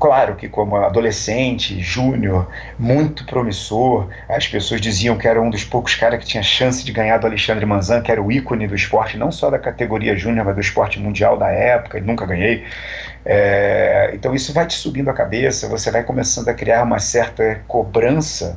[0.00, 2.48] Claro que, como adolescente, júnior,
[2.78, 6.92] muito promissor, as pessoas diziam que era um dos poucos caras que tinha chance de
[6.92, 10.46] ganhar do Alexandre Manzan, que era o ícone do esporte, não só da categoria júnior,
[10.46, 12.64] mas do esporte mundial da época, e nunca ganhei.
[13.24, 17.60] É, então, isso vai te subindo a cabeça, você vai começando a criar uma certa
[17.66, 18.56] cobrança.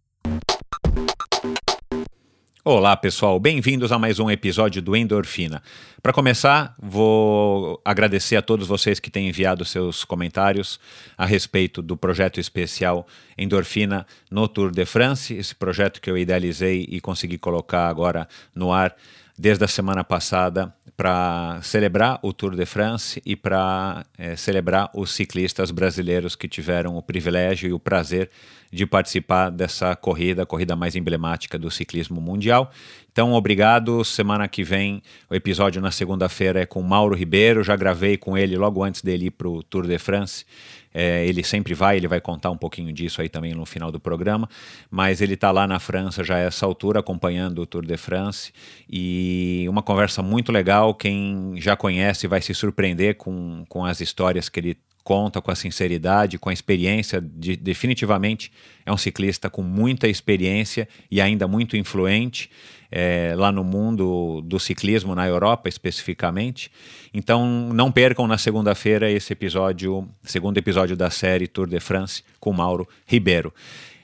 [2.63, 5.63] Olá, pessoal, bem-vindos a mais um episódio do Endorfina.
[5.99, 10.79] Para começar, vou agradecer a todos vocês que têm enviado seus comentários
[11.17, 16.85] a respeito do projeto especial Endorfina no Tour de France, esse projeto que eu idealizei
[16.87, 18.95] e consegui colocar agora no ar
[19.35, 25.11] desde a semana passada para celebrar o Tour de France e para é, celebrar os
[25.11, 28.29] ciclistas brasileiros que tiveram o privilégio e o prazer
[28.71, 32.71] de participar dessa corrida, a corrida mais emblemática do ciclismo mundial.
[33.11, 34.05] Então, obrigado.
[34.05, 37.63] Semana que vem, o episódio na segunda-feira é com Mauro Ribeiro.
[37.63, 40.45] Já gravei com ele logo antes dele ir para o Tour de France.
[40.93, 43.99] É, ele sempre vai, ele vai contar um pouquinho disso aí também no final do
[43.99, 44.49] programa,
[44.89, 48.51] mas ele está lá na França já a essa altura acompanhando o Tour de France
[48.89, 50.93] e uma conversa muito legal.
[50.93, 55.55] Quem já conhece vai se surpreender com, com as histórias que ele conta com a
[55.55, 58.51] sinceridade, com a experiência, de, definitivamente
[58.85, 62.49] é um ciclista com muita experiência e ainda muito influente
[62.91, 66.71] é, lá no mundo do ciclismo, na Europa especificamente.
[67.13, 72.51] Então não percam na segunda-feira esse episódio, segundo episódio da série Tour de France com
[72.51, 73.53] Mauro Ribeiro.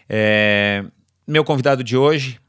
[0.10, 0.86] É,
[1.28, 2.40] meu convidado de hoje,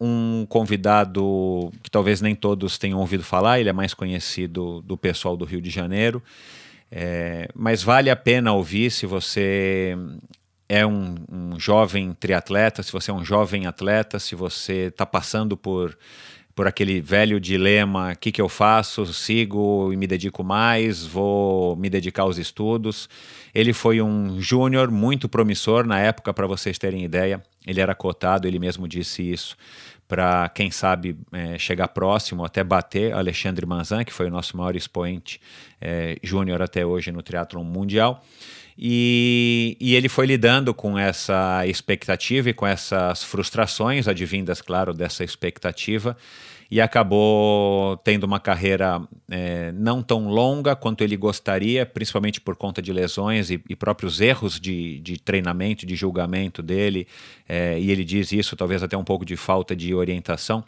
[0.00, 5.36] um convidado que talvez nem todos tenham ouvido falar, ele é mais conhecido do pessoal
[5.36, 6.22] do Rio de Janeiro.
[6.90, 9.96] É, mas vale a pena ouvir se você
[10.68, 15.56] é um, um, jovem triatleta, se você é um jovem atleta, se você está passando
[15.56, 15.96] por,
[16.54, 19.06] por aquele velho dilema: o que, que eu faço?
[19.12, 21.04] Sigo e me dedico mais?
[21.04, 23.08] Vou me dedicar aos estudos?
[23.54, 27.42] Ele foi um júnior muito promissor na época, para vocês terem ideia.
[27.66, 29.56] Ele era cotado, ele mesmo disse isso
[30.08, 34.76] para quem sabe é, chegar próximo, até bater Alexandre Manzan, que foi o nosso maior
[34.76, 35.40] expoente
[35.80, 38.24] é, júnior até hoje no triatlon mundial.
[38.78, 45.24] E, e, ele foi lidando com essa expectativa e com essas frustrações advindas, claro, dessa
[45.24, 46.14] expectativa
[46.70, 49.00] e acabou tendo uma carreira
[49.30, 54.20] é, não tão longa quanto ele gostaria, principalmente por conta de lesões e, e próprios
[54.20, 57.06] erros de, de, treinamento, de julgamento dele.
[57.48, 60.64] É, e ele diz isso, talvez até um pouco de falta de orientação.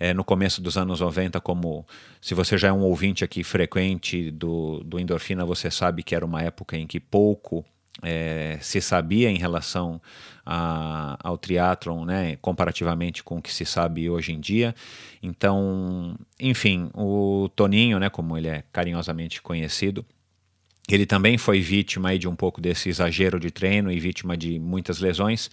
[0.00, 1.84] É, no começo dos anos 90, como
[2.20, 6.24] se você já é um ouvinte aqui frequente do, do Endorfina, você sabe que era
[6.24, 7.64] uma época em que pouco
[8.02, 10.00] é, se sabia em relação
[10.50, 14.74] a, ao triatlon, né, comparativamente com o que se sabe hoje em dia.
[15.22, 20.06] Então, enfim, o Toninho, né, como ele é carinhosamente conhecido,
[20.88, 25.00] ele também foi vítima de um pouco desse exagero de treino e vítima de muitas
[25.00, 25.50] lesões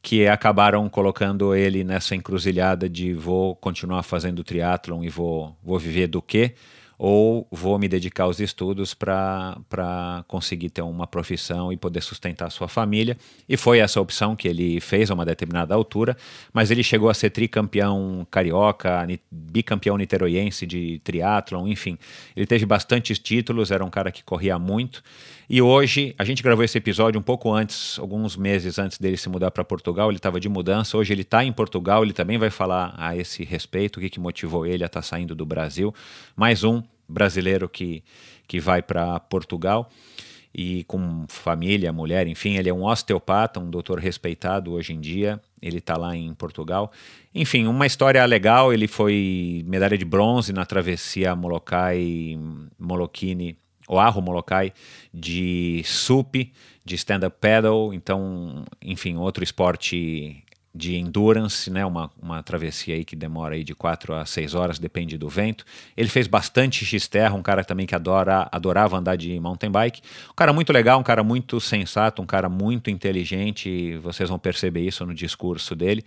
[0.00, 6.06] que acabaram colocando ele nessa encruzilhada de vou continuar fazendo triatlon e vou, vou viver
[6.06, 6.54] do quê?
[7.02, 12.50] Ou vou me dedicar aos estudos para conseguir ter uma profissão e poder sustentar a
[12.50, 13.16] sua família.
[13.48, 16.14] E foi essa opção que ele fez a uma determinada altura,
[16.52, 21.96] mas ele chegou a ser tricampeão carioca, bicampeão niteroiense de triatlon, enfim.
[22.36, 25.02] Ele teve bastantes títulos, era um cara que corria muito.
[25.48, 29.28] E hoje, a gente gravou esse episódio um pouco antes, alguns meses antes dele se
[29.28, 30.98] mudar para Portugal, ele estava de mudança.
[30.98, 34.20] Hoje ele está em Portugal, ele também vai falar a esse respeito, o que, que
[34.20, 35.94] motivou ele a estar tá saindo do Brasil.
[36.36, 38.02] Mais um brasileiro que,
[38.46, 39.90] que vai para Portugal
[40.52, 45.40] e com família, mulher, enfim, ele é um osteopata, um doutor respeitado hoje em dia.
[45.62, 46.90] Ele está lá em Portugal.
[47.32, 48.72] Enfim, uma história legal.
[48.72, 52.36] Ele foi medalha de bronze na travessia Molokai,
[52.78, 53.56] Molokini,
[53.88, 54.72] Oahu Molokai,
[55.14, 56.52] de SUP,
[56.84, 57.94] de stand-up paddle.
[57.94, 63.74] Então, enfim, outro esporte de endurance, né, uma, uma travessia aí que demora aí de
[63.74, 65.64] 4 a 6 horas, depende do vento.
[65.96, 70.00] Ele fez bastante X-Terra, um cara também que adora, adorava andar de mountain bike.
[70.30, 74.86] Um cara muito legal, um cara muito sensato, um cara muito inteligente, vocês vão perceber
[74.86, 76.04] isso no discurso dele.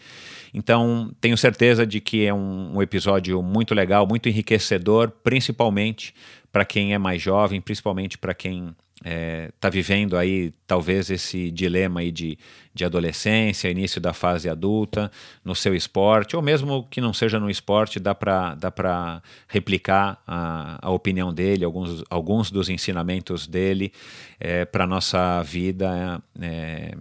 [0.53, 6.13] Então, tenho certeza de que é um, um episódio muito legal, muito enriquecedor, principalmente
[6.53, 11.51] para quem é mais jovem, principalmente para quem está é, tá vivendo aí talvez esse
[11.51, 12.37] dilema aí de,
[12.73, 15.11] de adolescência, início da fase adulta,
[15.43, 20.79] no seu esporte, ou mesmo que não seja no esporte, dá para dá replicar a,
[20.81, 23.91] a opinião dele, alguns, alguns dos ensinamentos dele
[24.39, 26.95] é, para a nossa vida é,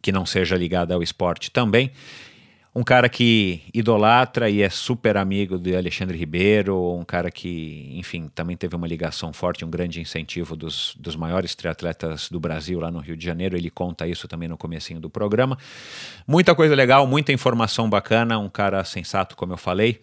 [0.00, 1.92] que não seja ligada ao esporte também
[2.76, 8.30] um cara que idolatra e é super amigo de Alexandre Ribeiro, um cara que, enfim,
[8.34, 12.90] também teve uma ligação forte, um grande incentivo dos, dos maiores triatletas do Brasil lá
[12.90, 13.56] no Rio de Janeiro.
[13.56, 15.56] Ele conta isso também no comecinho do programa.
[16.28, 19.98] Muita coisa legal, muita informação bacana, um cara sensato, como eu falei.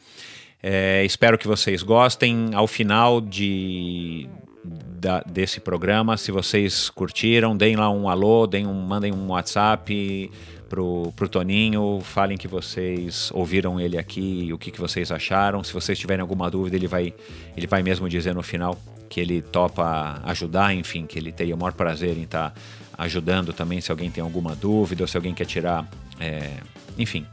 [0.64, 2.56] É, espero que vocês gostem.
[2.56, 4.28] Ao final de,
[4.64, 10.32] da, desse programa, se vocês curtiram, deem lá um alô, deem um, mandem um WhatsApp
[10.74, 15.64] pro, pro Toninho, falem que vocês ouviram ele aqui, o que, que vocês acharam.
[15.64, 17.14] Se vocês tiverem alguma dúvida, ele vai,
[17.56, 18.76] ele vai mesmo dizer no final
[19.08, 22.62] que ele topa ajudar, enfim, que ele teria o maior prazer em estar tá
[22.98, 25.88] ajudando também se alguém tem alguma dúvida ou se alguém quer tirar,
[26.20, 26.50] é,
[26.98, 27.24] enfim,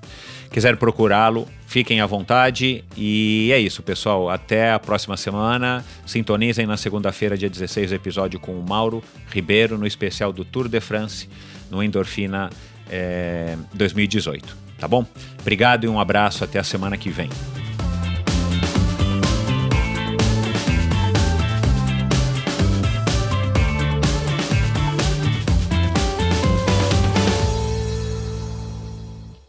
[0.51, 2.85] quiser procurá-lo, fiquem à vontade.
[2.95, 4.29] E é isso, pessoal.
[4.29, 5.83] Até a próxima semana.
[6.05, 10.69] Sintonizem na segunda-feira, dia 16, o episódio com o Mauro Ribeiro, no especial do Tour
[10.69, 11.27] de France,
[11.71, 12.51] no Endorfina
[12.91, 14.57] é, 2018.
[14.79, 15.07] Tá bom?
[15.41, 16.43] Obrigado e um abraço.
[16.43, 17.29] Até a semana que vem.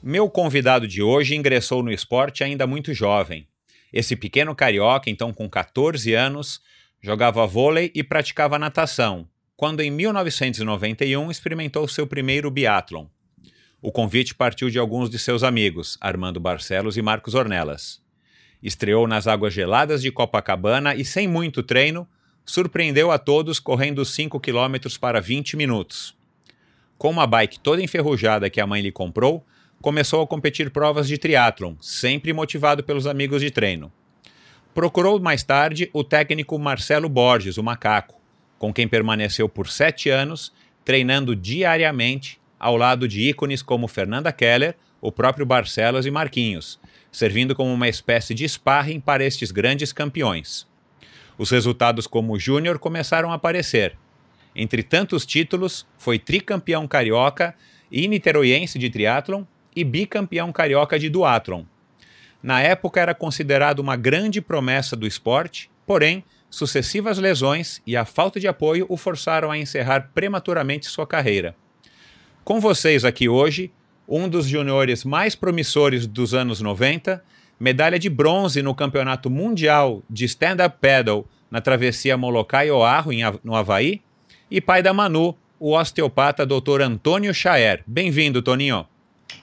[0.04, 3.48] Meu convidado de hoje ingressou no esporte ainda muito jovem.
[3.94, 6.60] Esse pequeno carioca, então com 14 anos,
[7.02, 13.06] jogava vôlei e praticava natação, quando em 1991 experimentou seu primeiro biatlon.
[13.84, 18.00] O convite partiu de alguns de seus amigos, Armando Barcelos e Marcos Ornelas.
[18.62, 22.08] Estreou nas águas geladas de Copacabana e, sem muito treino,
[22.46, 26.16] surpreendeu a todos correndo 5 km para 20 minutos.
[26.96, 29.44] Com uma bike toda enferrujada que a mãe lhe comprou,
[29.82, 33.92] começou a competir provas de triatlon, sempre motivado pelos amigos de treino.
[34.76, 38.22] Procurou mais tarde o técnico Marcelo Borges, o macaco,
[38.60, 40.54] com quem permaneceu por sete anos,
[40.86, 46.80] treinando diariamente ao lado de ícones como Fernanda Keller, o próprio Barcelos e Marquinhos,
[47.12, 50.68] servindo como uma espécie de sparring para estes grandes campeões.
[51.40, 53.98] Os resultados como júnior começaram a aparecer.
[54.56, 57.56] Entre tantos títulos, foi tricampeão carioca
[57.92, 59.44] e niteroiense de triatlon
[59.76, 61.64] e bicampeão carioca de duatlon.
[62.44, 68.40] Na época era considerado uma grande promessa do esporte, porém, sucessivas lesões e a falta
[68.40, 71.56] de apoio o forçaram a encerrar prematuramente sua carreira.
[72.44, 73.72] Com vocês aqui hoje,
[74.08, 77.24] um dos juniores mais promissores dos anos 90,
[77.60, 83.12] medalha de bronze no Campeonato Mundial de Stand-Up Paddle na travessia Molokai-Oahu,
[83.44, 84.02] no Havaí,
[84.50, 86.82] e pai da Manu, o osteopata Dr.
[86.82, 87.84] Antônio Chaer.
[87.86, 88.88] Bem-vindo, Toninho.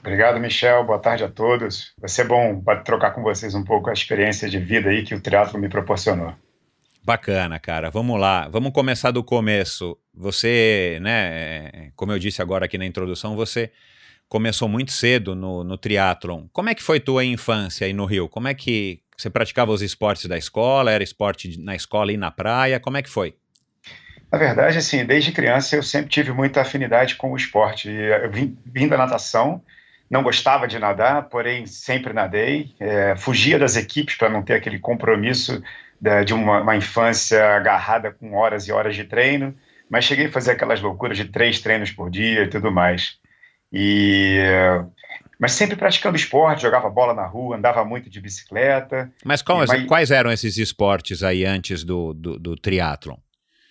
[0.01, 0.85] Obrigado, Michel.
[0.85, 1.93] Boa tarde a todos.
[2.01, 5.21] Vai ser bom trocar com vocês um pouco a experiência de vida aí que o
[5.21, 6.35] teatro me proporcionou.
[7.09, 7.89] Bacana, cara.
[7.89, 8.49] Vamos lá.
[8.49, 9.97] Vamos começar do começo.
[10.13, 13.73] Você, né, como eu disse agora aqui na introdução, você
[14.29, 16.45] começou muito cedo no, no triatlon.
[16.53, 18.29] Como é que foi tua infância aí no Rio?
[18.29, 20.91] Como é que você praticava os esportes da escola?
[20.91, 22.79] Era esporte na escola e na praia?
[22.79, 23.35] Como é que foi?
[24.31, 27.89] Na verdade, assim, desde criança eu sempre tive muita afinidade com o esporte.
[27.89, 29.63] Eu vim, vim da natação,
[30.11, 34.79] não gostava de nadar, porém sempre nadei, é, fugia das equipes para não ter aquele
[34.79, 35.63] compromisso
[36.25, 39.55] de uma, uma infância agarrada com horas e horas de treino,
[39.91, 43.19] mas cheguei a fazer aquelas loucuras de três treinos por dia e tudo mais.
[43.73, 44.39] E
[45.39, 49.11] mas sempre praticando esporte, jogava bola na rua, andava muito de bicicleta.
[49.25, 49.87] Mas, quais, mas...
[49.87, 53.17] quais eram esses esportes aí antes do, do, do triatlon?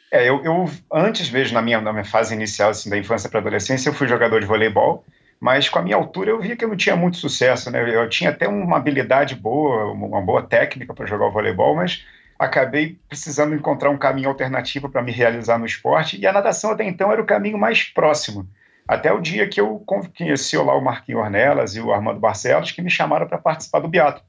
[0.10, 3.41] É, eu, eu, antes mesmo, na minha, na minha fase inicial, assim, da infância para
[3.41, 5.03] adolescência, eu fui jogador de voleibol,
[5.38, 7.93] mas com a minha altura eu via que eu não tinha muito sucesso, né?
[7.93, 12.05] Eu tinha até uma habilidade boa, uma boa técnica para jogar o voleibol, mas
[12.38, 16.84] acabei precisando encontrar um caminho alternativo para me realizar no esporte, e a natação até
[16.84, 18.48] então era o caminho mais próximo.
[18.88, 22.82] Até o dia que eu conheci lá o Marquinhos Ornelas e o Armando Barcelos, que
[22.82, 24.22] me chamaram para participar do Beato.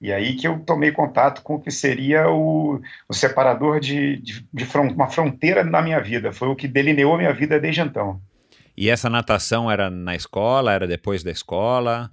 [0.00, 4.46] E aí que eu tomei contato com o que seria o, o separador de, de,
[4.52, 6.32] de front, uma fronteira na minha vida.
[6.32, 8.20] Foi o que delineou a minha vida desde então.
[8.76, 12.08] E essa natação era na escola, era depois da escola?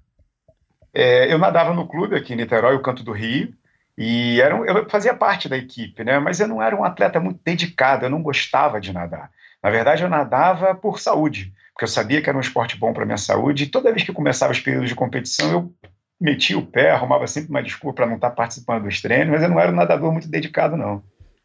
[0.91, 3.53] É, eu nadava no clube aqui em Niterói, o Canto do Rio,
[3.97, 6.19] e era um, eu fazia parte da equipe, né?
[6.19, 9.31] Mas eu não era um atleta muito dedicado, eu não gostava de nadar.
[9.63, 13.05] Na verdade, eu nadava por saúde porque eu sabia que era um esporte bom para
[13.05, 15.73] minha saúde, e toda vez que começava os períodos de competição, eu
[16.19, 19.43] metia o pé, arrumava sempre uma desculpa para não estar tá participando dos treinos, mas
[19.43, 21.03] eu não era um nadador muito dedicado, não.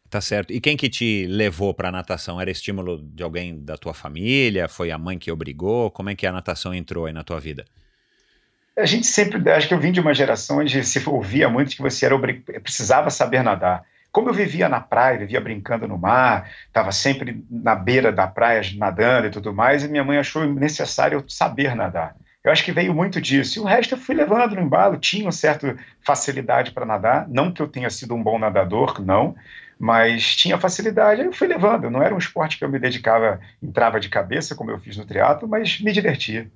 [0.09, 0.53] Tá certo.
[0.53, 2.39] E quem que te levou para a natação?
[2.39, 4.69] Era estímulo de alguém da tua família?
[4.69, 5.91] Foi a mãe que obrigou?
[5.91, 7.65] Como é que a natação entrou aí na tua vida?
[8.77, 11.81] A gente sempre, acho que eu vim de uma geração onde se ouvia muito que
[11.81, 12.17] você era
[12.63, 13.83] precisava saber nadar.
[14.11, 18.61] Como eu vivia na praia, vivia brincando no mar, estava sempre na beira da praia
[18.77, 22.15] nadando e tudo mais, e minha mãe achou necessário saber nadar.
[22.43, 23.59] Eu acho que veio muito disso.
[23.59, 27.51] E o resto eu fui levando no embalo, tinha uma certa facilidade para nadar, não
[27.51, 29.35] que eu tenha sido um bom nadador, não,
[29.77, 31.89] mas tinha facilidade, eu fui levando.
[31.89, 35.05] Não era um esporte que eu me dedicava, entrava de cabeça, como eu fiz no
[35.05, 36.49] triatlo, mas me divertia.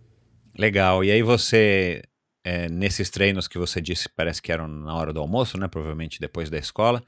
[0.57, 1.03] Legal.
[1.03, 2.01] E aí você,
[2.43, 5.67] é, nesses treinos que você disse, parece que eram na hora do almoço, né?
[5.67, 7.03] Provavelmente depois da escola.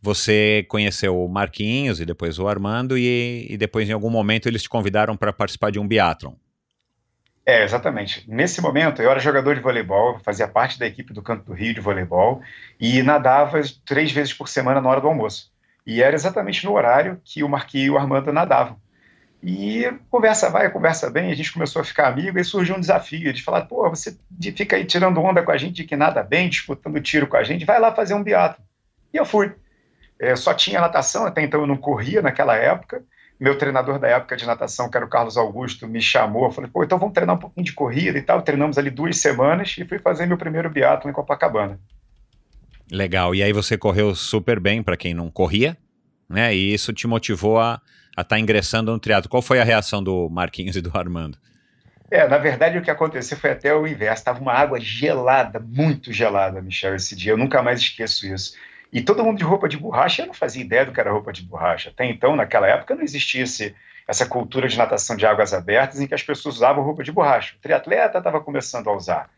[0.00, 4.62] Você conheceu o Marquinhos e depois o Armando, e, e depois, em algum momento, eles
[4.62, 6.34] te convidaram para participar de um biatlon.
[7.44, 8.24] É, exatamente.
[8.28, 11.72] Nesse momento, eu era jogador de voleibol, fazia parte da equipe do Canto do Rio
[11.72, 12.42] de voleibol
[12.78, 15.50] e nadava três vezes por semana na hora do almoço.
[15.86, 18.78] E era exatamente no horário que o Marquinhos e o Armando nadavam.
[19.42, 23.32] E conversa vai, conversa bem, a gente começou a ficar amigo e surgiu um desafio
[23.32, 24.16] de falar: pô, você
[24.56, 27.64] fica aí tirando onda com a gente que nada bem, disputando tiro com a gente,
[27.64, 28.64] vai lá fazer um biatlon.
[29.12, 29.52] E eu fui.
[30.20, 33.04] É, só tinha natação, até então eu não corria naquela época.
[33.38, 36.50] Meu treinador da época de natação, que era o Carlos Augusto, me chamou.
[36.50, 38.42] Falei, pô, então vamos treinar um pouquinho de corrida e tal.
[38.42, 41.78] Treinamos ali duas semanas e fui fazer meu primeiro biatlo em Copacabana.
[42.90, 43.36] Legal.
[43.36, 45.76] E aí você correu super bem para quem não corria,
[46.28, 46.52] né?
[46.52, 47.80] E isso te motivou a
[48.22, 49.30] estar tá ingressando no triatlo.
[49.30, 51.38] Qual foi a reação do Marquinhos e do Armando?
[52.10, 54.20] É, na verdade o que aconteceu foi até o inverso.
[54.20, 57.32] Estava uma água gelada, muito gelada, Michel, esse dia.
[57.32, 58.56] Eu nunca mais esqueço isso.
[58.90, 61.32] E todo mundo de roupa de borracha, eu não fazia ideia do que era roupa
[61.32, 61.90] de borracha.
[61.90, 63.74] Até então, naquela época, não existia esse,
[64.06, 67.54] essa cultura de natação de águas abertas em que as pessoas usavam roupa de borracha.
[67.56, 69.28] O triatleta estava começando a usar.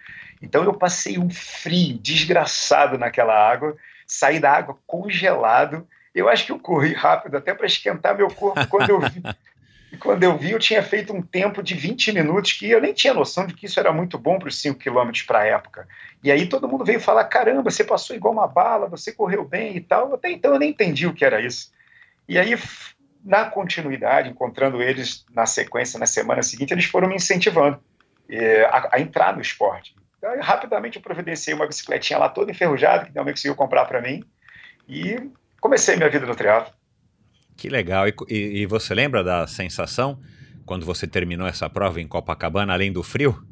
[0.40, 5.86] Então eu passei um frio desgraçado naquela água, saí da água congelado.
[6.14, 9.22] Eu acho que eu corri rápido até para esquentar meu corpo quando eu vi.
[9.98, 13.12] Quando eu vi, eu tinha feito um tempo de 20 minutos que eu nem tinha
[13.12, 15.88] noção de que isso era muito bom para os 5 quilômetros para a época.
[16.22, 19.76] E aí todo mundo veio falar: caramba, você passou igual uma bala, você correu bem
[19.76, 20.14] e tal.
[20.14, 21.72] Até então eu nem entendi o que era isso.
[22.28, 22.56] E aí,
[23.24, 27.82] na continuidade, encontrando eles na sequência, na semana seguinte, eles foram me incentivando
[28.28, 29.96] é, a, a, entrar no esporte.
[30.22, 34.00] Eu, rapidamente eu providenciei uma bicicletinha lá toda enferrujada, que minha mãe conseguiu comprar para
[34.00, 34.22] mim,
[34.88, 35.16] e
[35.60, 36.72] comecei minha vida no triatlo.
[37.56, 38.08] Que legal.
[38.08, 40.18] E, e, você lembra da sensação
[40.64, 43.44] quando você terminou essa prova em Copacabana, além do frio?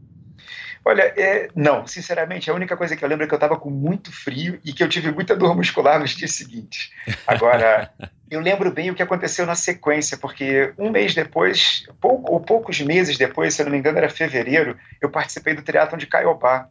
[0.85, 3.69] Olha, é, não, sinceramente, a única coisa que eu lembro é que eu estava com
[3.69, 6.91] muito frio e que eu tive muita dor muscular nos dias seguintes.
[7.27, 7.93] Agora,
[8.31, 12.81] eu lembro bem o que aconteceu na sequência, porque um mês depois, pouco, ou poucos
[12.81, 16.71] meses depois, se eu não me engano, era fevereiro, eu participei do triatlon de Caiobá.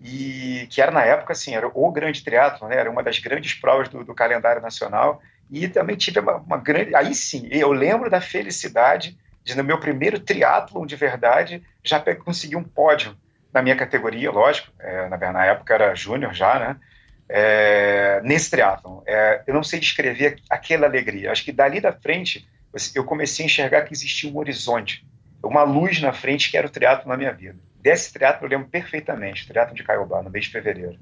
[0.00, 2.76] E que era na época assim, era o grande triatlo, né?
[2.76, 5.20] Era uma das grandes provas do, do calendário nacional.
[5.50, 6.94] E também tive uma, uma, grande.
[6.94, 12.56] Aí sim, eu lembro da felicidade de, no meu primeiro triatlon de verdade, já conseguir
[12.56, 13.14] um pódio
[13.52, 14.72] na minha categoria, lógico.
[14.78, 16.76] É, na, na época era júnior já, né?
[17.28, 19.02] É, nesse triatlon.
[19.06, 21.30] É, eu não sei descrever aquela alegria.
[21.30, 22.48] Acho que dali da frente
[22.94, 25.06] eu comecei a enxergar que existia um horizonte,
[25.42, 27.58] uma luz na frente que era o triatlo na minha vida.
[27.82, 30.98] Desse triatlo eu lembro perfeitamente, triatlo de Caiobá, no mês de fevereiro.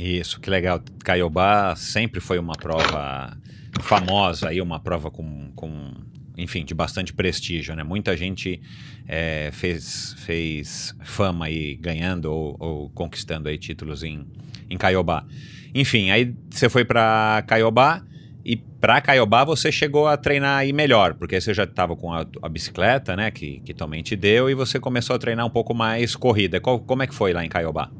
[0.00, 0.80] Isso, que legal.
[1.04, 3.36] Caiobá sempre foi uma prova
[3.80, 5.92] famosa aí, uma prova com, com
[6.36, 7.82] enfim, de bastante prestígio, né?
[7.82, 8.60] Muita gente
[9.08, 14.26] é, fez, fez fama aí ganhando ou, ou, conquistando aí títulos em,
[14.68, 15.24] em Caiobá.
[15.74, 18.02] Enfim, aí você foi para Caiobá
[18.80, 22.48] para Caiobá você chegou a treinar aí melhor, porque você já estava com a, a,
[22.48, 26.14] bicicleta, né, que, que também te deu, e você começou a treinar um pouco mais
[26.14, 26.60] corrida.
[26.60, 27.90] Qual, como é que foi lá em Caiobá?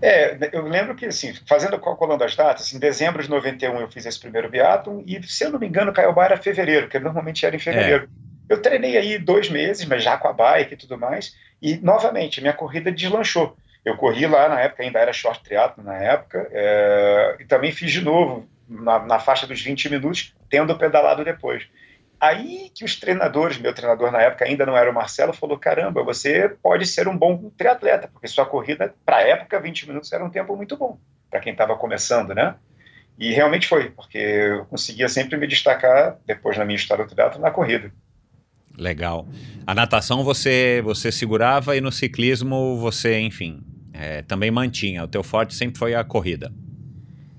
[0.00, 4.04] É, eu lembro que, assim, fazendo calculando as datas, em dezembro de 91 eu fiz
[4.04, 7.54] esse primeiro biatlon e, se eu não me engano, Caiobá era fevereiro, porque normalmente era
[7.54, 8.08] em fevereiro.
[8.50, 8.54] É.
[8.54, 12.40] Eu treinei aí dois meses, mas já com a bike e tudo mais, e, novamente,
[12.40, 13.56] minha corrida deslanchou.
[13.84, 17.92] Eu corri lá, na época ainda era short triathlon na época, é, e também fiz
[17.92, 21.66] de novo, na, na faixa dos 20 minutos, tendo pedalado depois.
[22.20, 26.04] Aí que os treinadores, meu treinador na época ainda não era o Marcelo, falou: caramba,
[26.04, 30.24] você pode ser um bom triatleta, porque sua corrida, para a época, 20 minutos era
[30.24, 32.54] um tempo muito bom, para quem estava começando, né?
[33.18, 37.40] E realmente foi, porque eu conseguia sempre me destacar, depois na minha história do triatlo,
[37.40, 37.92] na corrida.
[38.78, 39.26] Legal.
[39.66, 45.04] A natação você, você segurava e no ciclismo você, enfim, é, também mantinha.
[45.04, 46.52] O teu forte sempre foi a corrida.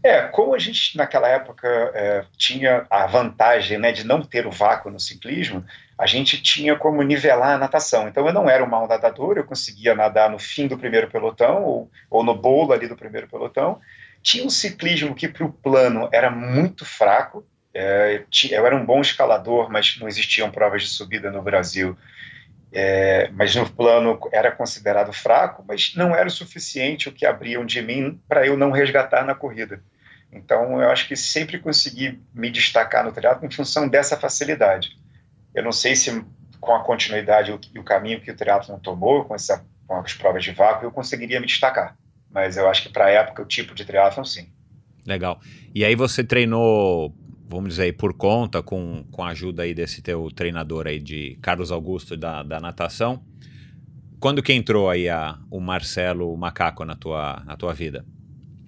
[0.04, 4.52] É, como a gente naquela época é, tinha a vantagem né, de não ter o
[4.52, 5.66] vácuo no ciclismo,
[5.98, 8.10] a gente tinha como nivelar a natação.
[8.10, 11.64] Então eu não era um mau nadador, eu conseguia nadar no fim do primeiro pelotão
[11.64, 13.80] ou, ou no bolo ali do primeiro pelotão.
[14.22, 17.46] Tinha um ciclismo que para o plano era muito fraco.
[17.74, 21.98] É, eu era um bom escalador, mas não existiam provas de subida no Brasil.
[22.74, 27.66] É, mas no plano era considerado fraco, mas não era o suficiente o que abriam
[27.66, 29.82] de mim para eu não resgatar na corrida.
[30.34, 34.98] Então, eu acho que sempre consegui me destacar no triatlo em função dessa facilidade.
[35.54, 36.24] Eu não sei se
[36.60, 40.44] com a continuidade e o caminho que o triatlo tomou, com, essa, com as provas
[40.44, 41.96] de vácuo, eu conseguiria me destacar.
[42.32, 44.48] Mas eu acho que para a época, o tipo de triatlo, sim.
[45.06, 45.40] Legal.
[45.76, 47.14] E aí você treinou,
[47.48, 51.38] vamos dizer, aí, por conta, com, com a ajuda aí desse teu treinador aí de
[51.42, 53.24] Carlos Augusto da, da natação.
[54.20, 58.06] Quando que entrou aí a, o Marcelo Macaco na tua, na tua vida?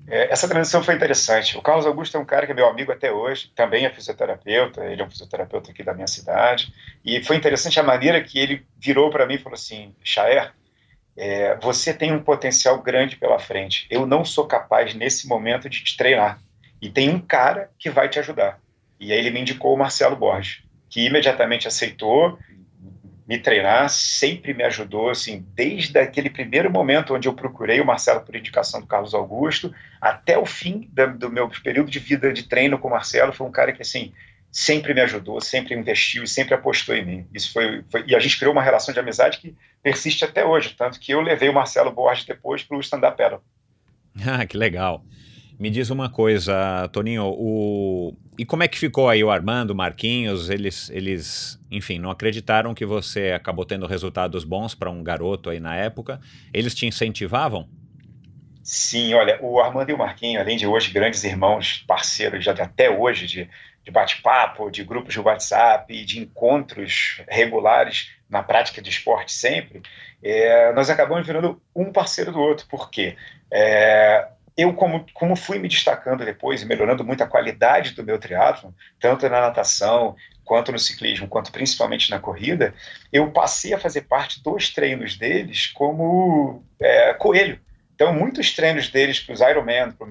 [0.08, 1.58] É, essa transição foi interessante.
[1.58, 4.86] O Carlos Augusto é um cara que é meu amigo até hoje, também é fisioterapeuta,
[4.86, 8.66] ele é um fisioterapeuta aqui da minha cidade, e foi interessante a maneira que ele
[8.78, 10.54] virou para mim e falou assim, Chaer,
[11.18, 15.84] é, você tem um potencial grande pela frente, eu não sou capaz nesse momento de
[15.84, 16.40] te treinar,
[16.82, 18.60] e tem um cara que vai te ajudar.
[19.00, 22.38] E aí ele me indicou o Marcelo Borges, que imediatamente aceitou,
[23.28, 28.22] me treinar, sempre me ajudou, assim, desde aquele primeiro momento onde eu procurei o Marcelo
[28.22, 32.44] por indicação do Carlos Augusto, até o fim da, do meu período de vida de
[32.44, 34.14] treino com o Marcelo, foi um cara que, assim,
[34.52, 37.28] sempre me ajudou, sempre investiu e sempre apostou em mim.
[37.34, 40.76] Isso foi, foi, e a gente criou uma relação de amizade que persiste até hoje,
[40.78, 43.42] tanto que eu levei o Marcelo Borges depois para o Stand Up Paddle.
[44.26, 45.04] Ah, que legal.
[45.58, 48.14] Me diz uma coisa, Toninho, o...
[48.38, 50.50] e como é que ficou aí o Armando, o Marquinhos?
[50.50, 55.62] Eles, eles, enfim, não acreditaram que você acabou tendo resultados bons para um garoto aí
[55.62, 56.20] na época.
[56.54, 57.70] Eles te incentivavam?
[58.62, 62.90] Sim, olha, o Armando e o Marquinhos, além de hoje grandes irmãos, parceiros já até
[62.90, 63.50] hoje de,
[63.84, 69.84] de bate-papo, de grupos de WhatsApp, de encontros regulares na prática de esporte sempre,
[70.22, 72.66] é, nós acabamos virando um parceiro do outro.
[72.68, 73.16] Por quê?
[73.54, 78.18] É, eu, como, como fui me destacando depois e melhorando muito a qualidade do meu
[78.18, 80.16] triatlo, tanto na natação,
[80.46, 82.74] quanto no ciclismo, quanto principalmente na corrida,
[83.12, 87.60] eu passei a fazer parte dos treinos deles como é, coelho.
[87.94, 90.06] Então, muitos treinos deles para os Ironman, para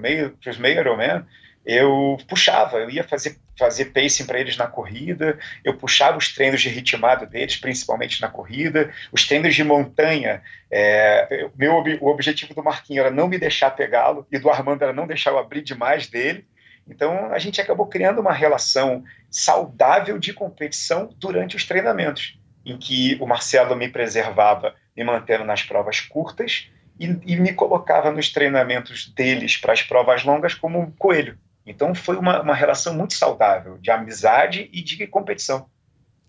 [0.51, 1.25] os meio Ironman,
[1.65, 6.61] eu puxava, eu ia fazer, fazer pacing para eles na corrida, eu puxava os treinos
[6.61, 10.43] de ritmado deles, principalmente na corrida, os treinos de montanha.
[10.69, 14.93] É, meu, o objetivo do Marquinho era não me deixar pegá-lo, e do Armando era
[14.93, 16.47] não deixar eu abrir demais dele.
[16.87, 23.17] Então a gente acabou criando uma relação saudável de competição durante os treinamentos, em que
[23.19, 29.07] o Marcelo me preservava, me mantendo nas provas curtas, e, e me colocava nos treinamentos
[29.09, 31.37] deles para as provas longas como um coelho.
[31.65, 35.67] Então foi uma, uma relação muito saudável de amizade e de competição.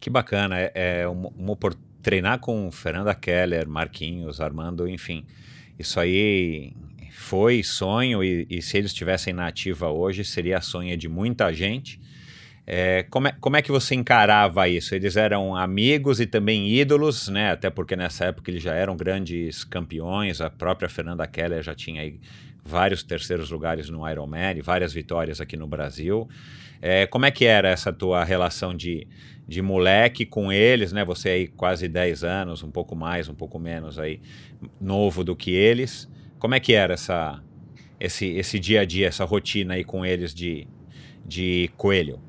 [0.00, 1.56] Que bacana, é, é uma, uma
[2.02, 5.26] treinar com Fernanda Keller, Marquinhos, Armando, enfim.
[5.78, 6.72] Isso aí
[7.10, 12.00] foi sonho e, e se eles estivessem na ativa hoje seria sonho de muita gente.
[12.66, 14.94] É, como, é, como é que você encarava isso?
[14.94, 17.52] Eles eram amigos e também ídolos, né?
[17.52, 20.40] Até porque nessa época eles já eram grandes campeões.
[20.40, 22.02] A própria Fernanda Keller já tinha
[22.66, 26.28] vários terceiros lugares no Ironman, várias vitórias aqui no Brasil.
[26.82, 29.08] É, como é que era essa tua relação de,
[29.46, 31.04] de moleque com eles, né?
[31.04, 34.20] Você aí quase 10 anos, um pouco mais, um pouco menos aí,
[34.80, 36.10] novo do que eles.
[36.38, 37.42] Como é que era essa,
[37.98, 40.68] esse, esse dia a dia, essa rotina aí com eles de,
[41.24, 42.20] de coelho?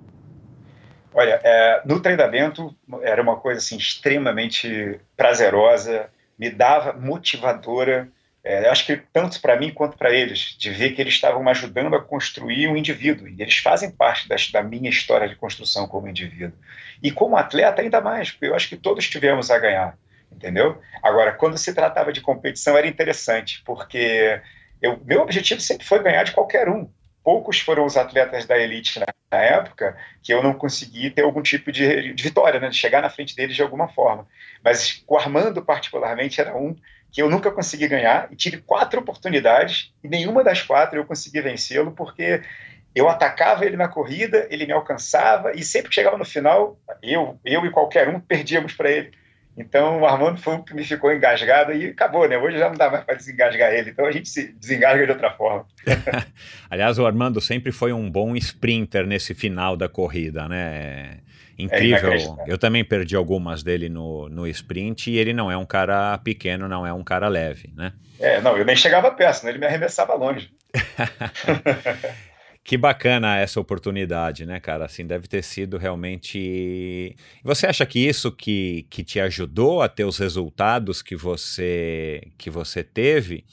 [1.14, 8.08] Olha, é, no treinamento era uma coisa assim extremamente prazerosa, me dava motivadora,
[8.50, 11.52] É, acho que tanto para mim quanto para eles, de ver que eles estavam me
[11.52, 13.28] ajudando a construir um indivíduo.
[13.28, 16.58] E eles fazem parte das, da minha história de construção como indivíduo.
[17.04, 19.98] E como atleta, ainda mais, porque eu acho que todos tivemos a ganhar,
[20.32, 20.82] entendeu?
[21.04, 24.42] Agora, quando se tratava de competição, era interessante, porque
[24.82, 26.90] eu, meu objetivo sempre foi ganhar de qualquer um.
[27.22, 31.42] Poucos foram os atletas da elite na, na época que eu não consegui ter algum
[31.42, 34.26] tipo de, de vitória, né, de chegar na frente deles de alguma forma.
[34.64, 36.74] Mas o Armando, particularmente, era um
[37.12, 41.42] que eu nunca consegui ganhar e tive quatro oportunidades e nenhuma das quatro eu consegui
[41.42, 42.42] vencê-lo porque
[42.94, 47.40] eu atacava ele na corrida, ele me alcançava e sempre que chegava no final, eu,
[47.46, 49.12] eu e qualquer um perdíamos para ele.
[49.58, 52.38] Então o Armando foi o que me ficou engasgado e acabou, né?
[52.38, 55.32] Hoje já não dá mais para desengasgar ele, então a gente se desengasga de outra
[55.32, 55.66] forma.
[56.70, 61.20] Aliás, o Armando sempre foi um bom sprinter nesse final da corrida, né?
[61.58, 62.14] Incrível.
[62.14, 66.18] É eu também perdi algumas dele no, no sprint e ele não é um cara
[66.20, 67.94] pequeno, não é um cara leve, né?
[68.20, 69.52] É, não, eu nem chegava perto, né?
[69.52, 70.52] ele me arremessava longe.
[72.68, 74.84] que bacana essa oportunidade, né, cara?
[74.84, 77.16] Assim, deve ter sido realmente.
[77.42, 82.50] Você acha que isso que, que te ajudou a ter os resultados que você que
[82.50, 83.46] você teve,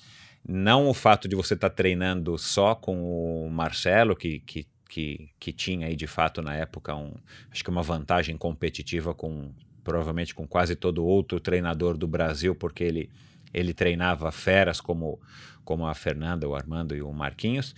[0.47, 5.29] não o fato de você estar tá treinando só com o Marcelo, que, que que,
[5.41, 7.15] que tinha aí de fato na época um,
[7.51, 9.51] acho que uma vantagem competitiva com
[9.83, 13.11] provavelmente com quase todo outro treinador do Brasil, porque ele,
[13.53, 15.21] ele treinava feras como,
[15.65, 17.75] como a Fernanda, o Armando e o Marquinhos.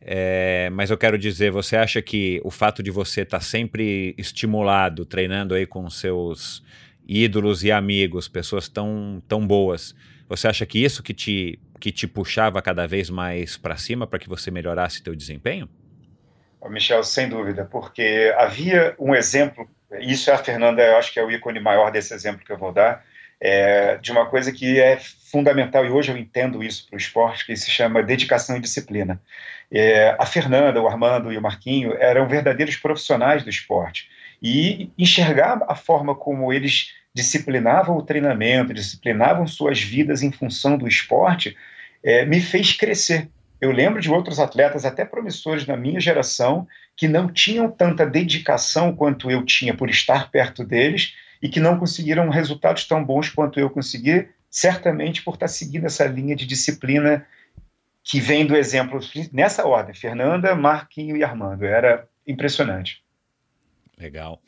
[0.00, 4.12] É, mas eu quero dizer, você acha que o fato de você estar tá sempre
[4.18, 6.64] estimulado, treinando aí com seus
[7.06, 9.94] ídolos e amigos, pessoas tão, tão boas,
[10.28, 14.18] você acha que isso que te, que te puxava cada vez mais para cima para
[14.18, 15.68] que você melhorasse teu desempenho?
[16.68, 19.68] Michel, sem dúvida, porque havia um exemplo,
[20.00, 22.58] isso é a Fernanda, eu acho que é o ícone maior desse exemplo que eu
[22.58, 23.04] vou dar,
[23.40, 24.98] é, de uma coisa que é
[25.30, 29.20] fundamental, e hoje eu entendo isso para o esporte, que se chama dedicação e disciplina.
[29.70, 34.08] É, a Fernanda, o Armando e o Marquinho eram verdadeiros profissionais do esporte,
[34.42, 40.86] e enxergar a forma como eles disciplinavam o treinamento, disciplinavam suas vidas em função do
[40.86, 41.56] esporte,
[42.02, 43.28] é, me fez crescer
[43.66, 48.94] eu lembro de outros atletas, até promissores da minha geração, que não tinham tanta dedicação
[48.94, 53.60] quanto eu tinha por estar perto deles e que não conseguiram resultados tão bons quanto
[53.60, 57.26] eu consegui, certamente por estar seguindo essa linha de disciplina
[58.02, 59.00] que vem do exemplo
[59.32, 61.64] nessa ordem: Fernanda, Marquinho e Armando.
[61.64, 63.02] Era impressionante.
[63.98, 64.40] Legal.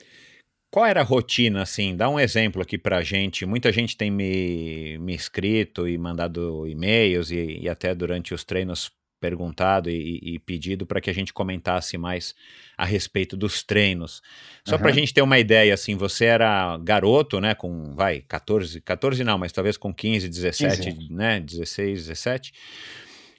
[0.70, 1.96] Qual era a rotina, assim?
[1.96, 3.46] Dá um exemplo aqui pra gente.
[3.46, 8.92] Muita gente tem me, me escrito e mandado e-mails e, e até durante os treinos
[9.20, 12.34] perguntado e, e pedido para que a gente comentasse mais
[12.76, 14.22] a respeito dos treinos.
[14.64, 14.80] Só uhum.
[14.80, 19.24] para a gente ter uma ideia, assim, você era garoto, né, com, vai, 14, 14
[19.24, 21.12] não, mas talvez com 15, 17, 15.
[21.12, 22.52] né, 16, 17.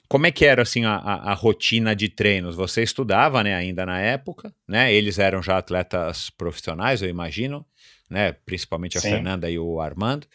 [0.08, 2.56] Como é que era, assim, a, a, rotina de treinos?
[2.56, 7.64] Você estudava, né, ainda na época, né, eles eram já atletas profissionais, eu imagino,
[8.10, 9.10] né, principalmente a Sim.
[9.10, 10.26] Fernanda e o Armando.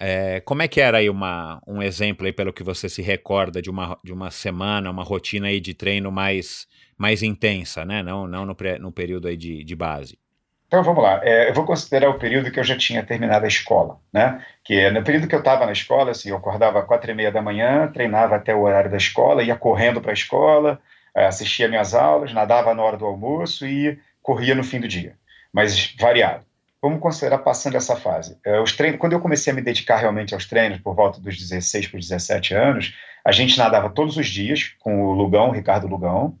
[0.00, 3.62] É, como é que era aí uma, um exemplo aí, pelo que você se recorda
[3.62, 6.66] de uma, de uma semana, uma rotina aí de treino mais,
[6.98, 8.02] mais intensa, né?
[8.02, 10.18] Não, não no, pré, no período aí de, de base.
[10.66, 13.48] Então vamos lá, é, eu vou considerar o período que eu já tinha terminado a
[13.48, 14.44] escola, né?
[14.64, 17.30] Que no período que eu estava na escola, assim, eu acordava às quatro e meia
[17.30, 20.80] da manhã, treinava até o horário da escola, ia correndo para a escola,
[21.14, 25.16] é, assistia minhas aulas, nadava na hora do almoço e corria no fim do dia,
[25.52, 26.44] mas variado
[26.84, 28.36] vamos considerar passando essa fase.
[28.44, 31.34] É, os treinos, quando eu comecei a me dedicar realmente aos treinos, por volta dos
[31.38, 32.94] 16 para os 17 anos,
[33.24, 36.36] a gente nadava todos os dias com o Lugão, o Ricardo Lugão,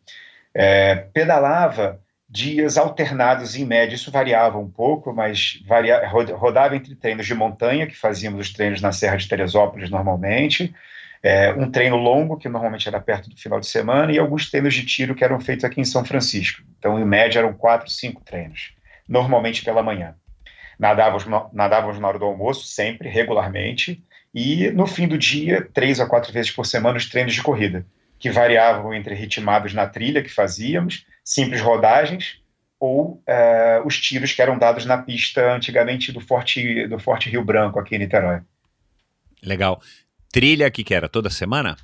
[0.52, 7.24] é, pedalava dias alternados em média, isso variava um pouco, mas varia, rodava entre treinos
[7.24, 10.74] de montanha, que fazíamos os treinos na Serra de Teresópolis normalmente,
[11.22, 14.74] é, um treino longo, que normalmente era perto do final de semana, e alguns treinos
[14.74, 16.62] de tiro que eram feitos aqui em São Francisco.
[16.78, 18.74] Então, em média, eram quatro, cinco treinos,
[19.08, 20.14] normalmente pela manhã.
[20.78, 24.02] Nadávamos, nadávamos na hora do almoço, sempre, regularmente,
[24.34, 27.86] e no fim do dia, três a quatro vezes por semana, os treinos de corrida,
[28.18, 32.42] que variavam entre ritmados na trilha que fazíamos, simples rodagens,
[32.80, 37.44] ou uh, os tiros que eram dados na pista antigamente do Forte, do Forte Rio
[37.44, 38.40] Branco, aqui em Niterói.
[39.42, 39.80] Legal.
[40.32, 41.76] Trilha que, que era toda semana?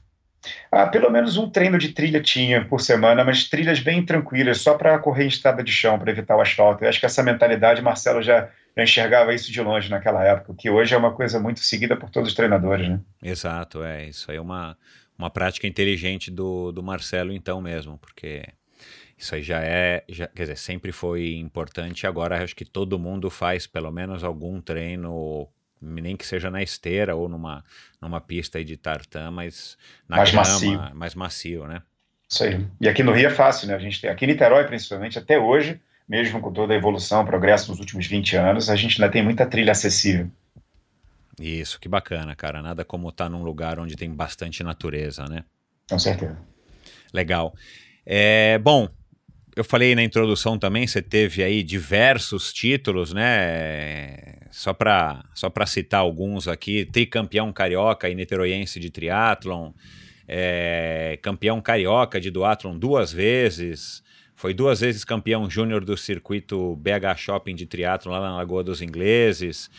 [0.73, 4.75] Ah, pelo menos um treino de trilha tinha por semana, mas trilhas bem tranquilas, só
[4.75, 6.85] para correr em estrada de chão, para evitar o asfalto.
[6.85, 10.71] Eu acho que essa mentalidade, Marcelo já, já, enxergava isso de longe naquela época, que
[10.71, 13.01] hoje é uma coisa muito seguida por todos os treinadores, né?
[13.23, 14.09] Exato, é.
[14.09, 14.77] Isso aí é uma,
[15.19, 18.45] uma prática inteligente do, do Marcelo, então mesmo, porque
[19.19, 22.07] isso aí já é, já, quer dizer, sempre foi importante.
[22.07, 25.49] Agora acho que todo mundo faz pelo menos algum treino
[25.81, 27.65] nem que seja na esteira ou numa,
[28.01, 29.79] numa pista de tartan, mas
[30.09, 30.95] na mais grama, macio.
[30.95, 31.83] mais macio, né?
[32.29, 32.67] Isso aí.
[32.81, 33.75] E aqui no Rio é fácil, né?
[33.75, 37.71] A gente tem, aqui em Niterói, principalmente, até hoje, mesmo com toda a evolução, progresso
[37.71, 40.29] nos últimos 20 anos, a gente ainda tem muita trilha acessível.
[41.41, 42.61] Isso, que bacana, cara.
[42.61, 45.45] Nada como estar tá num lugar onde tem bastante natureza, né?
[45.89, 46.37] Com certeza.
[47.15, 47.55] Legal.
[48.05, 48.89] É, bom,
[49.55, 54.17] eu falei na introdução também, você teve aí diversos títulos, né?
[54.51, 59.71] Só para só citar alguns aqui, tricampeão carioca e niteroiense de triatlon,
[60.27, 64.03] é, campeão carioca de duatlon duas vezes,
[64.41, 68.81] foi duas vezes campeão júnior do circuito BH Shopping de triatlon lá na Lagoa dos
[68.81, 69.71] Ingleses,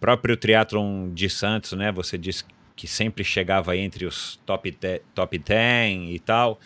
[0.00, 1.92] próprio triatlon de Santos, né?
[1.92, 2.42] Você disse
[2.74, 4.76] que sempre chegava entre os top,
[5.14, 6.58] top 10 e tal.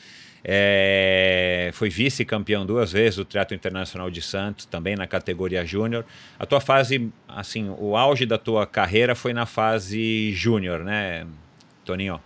[0.43, 6.07] É, foi vice-campeão duas vezes do Teatro Internacional de Santos, também na categoria júnior.
[6.39, 11.27] A tua fase, assim, o auge da tua carreira foi na fase júnior, né,
[11.85, 12.19] Toninho?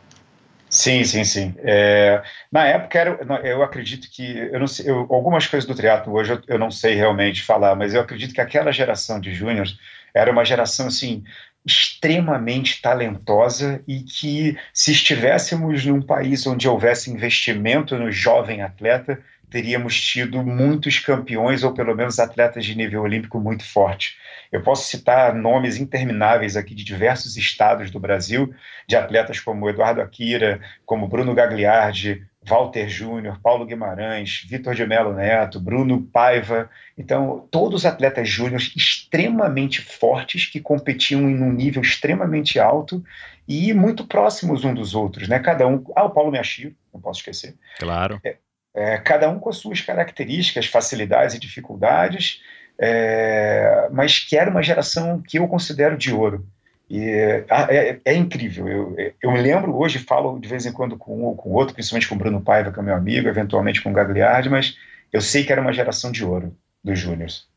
[0.69, 1.55] Sim, sim, sim.
[1.59, 3.11] É, na época, era,
[3.47, 6.71] eu acredito que, eu não sei, eu, algumas coisas do triatlo hoje eu, eu, não
[6.73, 9.79] sei realmente falar, mas eu acredito que aquela geração de júniores
[10.13, 11.23] era uma geração, assim,
[11.65, 20.01] extremamente talentosa e que, se estivéssemos num país onde houvesse investimento no jovem atleta, teríamos
[20.01, 24.17] tido muitos campeões ou pelo menos atletas de nível olímpico muito forte.
[24.51, 28.53] Eu posso citar nomes intermináveis aqui de diversos estados do Brasil,
[28.89, 35.13] de atletas como Eduardo Akira, como Bruno Gagliardi, Walter Júnior, Paulo Guimarães, Vitor de Melo
[35.13, 36.71] Neto, Bruno Paiva.
[36.97, 43.03] Então, todos atletas júniores extremamente fortes que competiam em um nível extremamente alto
[43.49, 45.41] e muito próximos um dos outros, né?
[45.41, 45.85] Cada um.
[45.97, 47.57] Ah, o Paulo Miachiro, não posso esquecer.
[47.79, 48.21] Claro.
[48.25, 48.37] É,
[48.77, 52.43] é, cada um com as suas características, facilidades e dificuldades,
[52.79, 56.47] é, mas que era uma geração que eu considero de ouro.
[56.89, 58.69] E ah, é, é, incrível.
[58.69, 61.75] Eu, eu me lembro hoje, falo de vez em quando com um ou com outro,
[61.75, 64.77] principalmente com o Bruno Paiva, que é meu amigo, eventualmente com o Gagliardi, mas
[65.13, 67.49] eu sei que era uma geração de ouro dos Júniors.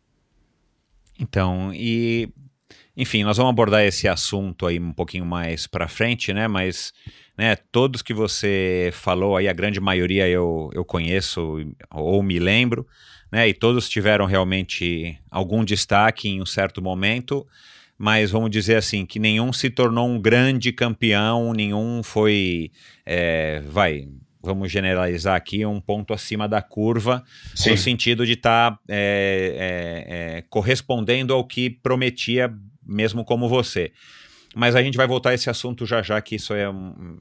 [1.20, 2.34] Então, e
[3.00, 6.50] enfim, nós vamos abordar esse assunto aí um pouquinho mais para frente, né?
[6.50, 6.94] Mas
[7.38, 12.86] né, todos que você falou aí, a grande maioria eu, eu conheço ou me lembro,
[13.32, 13.48] né?
[13.48, 17.48] E todos tiveram realmente algum destaque em um certo momento
[18.02, 22.72] mas vamos dizer assim, que nenhum se tornou um grande campeão, nenhum foi,
[23.06, 24.08] é, vai,
[24.42, 27.22] vamos generalizar aqui, um ponto acima da curva,
[27.54, 27.72] Sim.
[27.72, 32.50] no sentido de estar tá, é, é, é, correspondendo ao que prometia,
[32.90, 33.92] mesmo como você.
[34.56, 36.66] Mas a gente vai voltar a esse assunto já já, que isso é,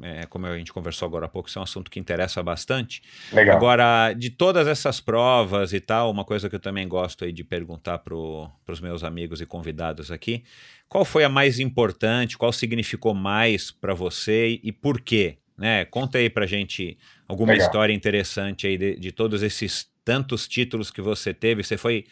[0.03, 3.03] é, como a gente conversou agora há pouco, isso é um assunto que interessa bastante.
[3.33, 3.57] Legal.
[3.57, 7.45] Agora, de todas essas provas e tal, uma coisa que eu também gosto aí de
[7.45, 10.43] perguntar para os meus amigos e convidados aqui,
[10.89, 15.37] qual foi a mais importante, qual significou mais para você e por quê?
[15.57, 15.85] Né?
[15.85, 17.67] Conta aí para gente alguma Legal.
[17.67, 21.63] história interessante aí de, de todos esses tantos títulos que você teve.
[21.63, 22.07] Você foi,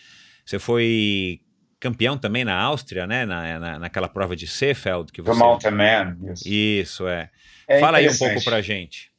[0.45, 1.41] você foi
[1.81, 3.25] campeão também na Áustria, né?
[3.25, 5.39] Na, na, naquela prova de Seefeld que você.
[5.39, 6.17] Mountain Man.
[6.33, 7.31] Isso, isso é.
[7.69, 9.11] é Fala aí um pouco pra gente.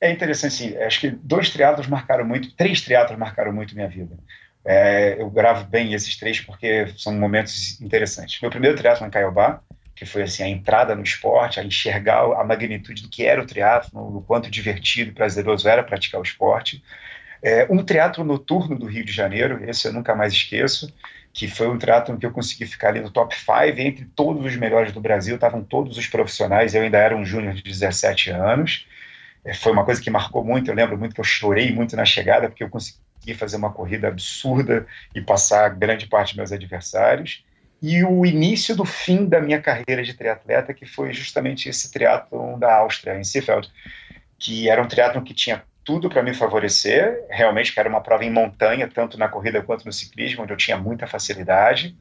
[0.00, 0.76] É interessante, sim.
[0.78, 4.16] Acho que dois triatlos marcaram muito, três triatlos marcaram muito minha vida.
[4.64, 8.40] É, eu gravo bem esses três porque são momentos interessantes.
[8.40, 9.60] Meu primeiro triatlo em Caiobá,
[9.94, 13.46] que foi assim a entrada no esporte, a enxergar a magnitude do que era o
[13.46, 16.82] triatlo, o quanto divertido e prazeroso era praticar o esporte.
[17.40, 20.92] É, um triatlo noturno do Rio de Janeiro, esse eu nunca mais esqueço
[21.32, 24.56] que foi um triatlon que eu consegui ficar ali no top 5, entre todos os
[24.56, 28.86] melhores do Brasil, estavam todos os profissionais, eu ainda era um júnior de 17 anos,
[29.44, 32.04] é, foi uma coisa que marcou muito, eu lembro muito que eu chorei muito na
[32.04, 33.00] chegada, porque eu consegui
[33.34, 37.44] fazer uma corrida absurda e passar grande parte dos meus adversários,
[37.80, 42.58] e o início do fim da minha carreira de triatleta, que foi justamente esse triatlon
[42.58, 43.68] da Áustria, em Seefeld,
[44.38, 48.30] que era um triatlon que tinha tudo para me favorecer, realmente era uma prova em
[48.30, 51.96] montanha, tanto na corrida quanto no ciclismo, onde eu tinha muita facilidade.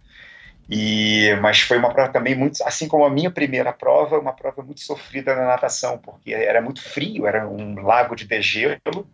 [0.70, 4.62] E, mas foi uma prova também muito, assim como a minha primeira prova, uma prova
[4.62, 9.06] muito sofrida na natação, porque era muito frio, era um lago de degelo,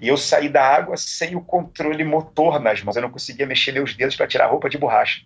[0.00, 3.72] e eu saí da água sem o controle motor nas mãos, eu não conseguia mexer
[3.72, 5.22] meus dedos para tirar a roupa de borracha.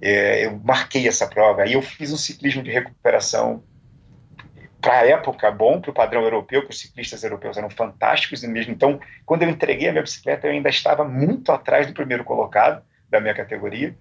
[0.00, 3.62] É, eu marquei essa prova, aí eu fiz um ciclismo de recuperação
[4.80, 8.72] para a época, bom para o padrão europeu, que os ciclistas europeus eram fantásticos mesmo.
[8.72, 12.82] Então, quando eu entreguei a minha bicicleta, eu ainda estava muito atrás do primeiro colocado
[13.10, 13.96] da minha categoria.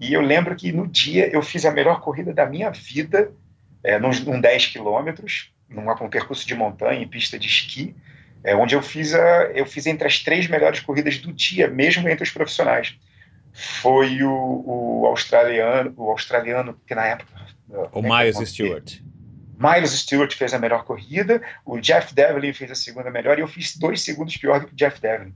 [0.00, 3.30] E eu lembro que no dia eu fiz a melhor corrida da minha vida,
[3.84, 7.94] é, num, num 10 quilômetros, num, um percurso de montanha, em pista de esqui,
[8.42, 12.08] é, onde eu fiz, a, eu fiz entre as três melhores corridas do dia, mesmo
[12.08, 12.96] entre os profissionais.
[13.52, 17.32] foi o, o australiano, o australiano que na época.
[17.92, 19.00] O Miles Stewart.
[19.58, 23.48] Miles Stewart fez a melhor corrida, o Jeff Devlin fez a segunda melhor e eu
[23.48, 25.34] fiz dois segundos pior do que o Jeff Devlin.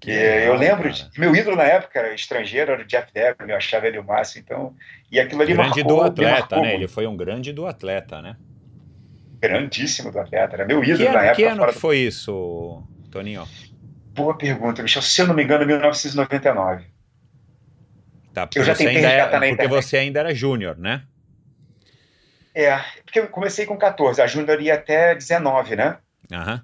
[0.00, 3.56] Que eu lembro, de, meu ídolo na época era estrangeiro, era o Jeff Devlin, eu
[3.56, 4.74] achava ele o máximo, então.
[5.12, 6.74] E aquilo ali grande marcou, do atleta, né?
[6.74, 8.36] Ele foi um grande do atleta, né?
[9.38, 11.36] Grandíssimo do atleta, era meu ídolo ano, na época.
[11.36, 11.78] Que ano que do...
[11.78, 13.46] foi isso, Toninho?
[14.14, 15.02] Boa pergunta, Michel.
[15.02, 16.84] Se eu não me engano, 1999.
[18.32, 19.68] Tá, eu já tentei ainda é, Porque internet.
[19.68, 21.02] você ainda era júnior, né?
[22.54, 25.98] É, porque eu comecei com 14, a júnior ia até 19, né?
[26.32, 26.54] Aham.
[26.54, 26.60] Uhum.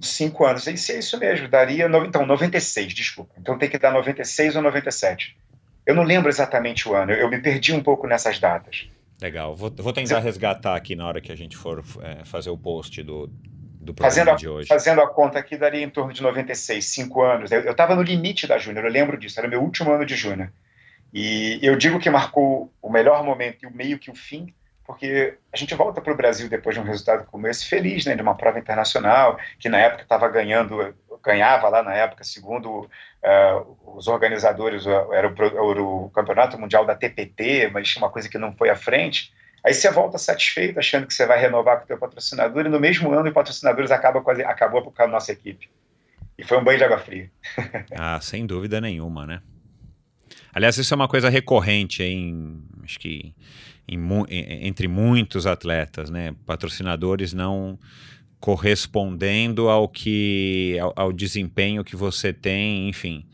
[0.00, 0.66] Cinco anos.
[0.66, 1.88] Isso é isso mesmo, daria.
[1.88, 3.34] No, então, 96, desculpa.
[3.36, 5.36] Então tem que dar 96 ou 97.
[5.84, 8.88] Eu não lembro exatamente o ano, eu, eu me perdi um pouco nessas datas.
[9.20, 10.20] Legal, vou, vou tentar Você...
[10.20, 14.10] resgatar aqui na hora que a gente for é, fazer o post do, do programa
[14.10, 14.68] fazendo a, de hoje.
[14.68, 17.50] Fazendo a conta aqui, daria em torno de 96, cinco anos.
[17.50, 20.52] Eu estava no limite da Júnior, eu lembro disso, era meu último ano de Júnior.
[21.12, 24.54] E eu digo que marcou o melhor momento e o meio que o fim,
[24.88, 28.16] porque a gente volta para o Brasil depois de um resultado como esse feliz, né,
[28.16, 33.76] de uma prova internacional que na época estava ganhando, ganhava lá na época, segundo uh,
[33.98, 38.56] os organizadores, era o, era o, campeonato mundial da TPT, mas uma coisa que não
[38.56, 39.30] foi à frente.
[39.62, 42.80] Aí você volta satisfeito, achando que você vai renovar com o teu patrocinador e no
[42.80, 45.68] mesmo ano o patrocinadores acaba a, acabou com a nossa equipe.
[46.38, 47.30] E foi um banho de água fria.
[47.94, 49.42] ah, sem dúvida nenhuma, né?
[50.50, 53.34] Aliás, isso é uma coisa recorrente em, acho que
[53.86, 53.98] em,
[54.66, 56.34] entre muitos atletas, né?
[56.46, 57.78] Patrocinadores não
[58.40, 63.26] correspondendo ao que ao, ao desempenho que você tem, enfim.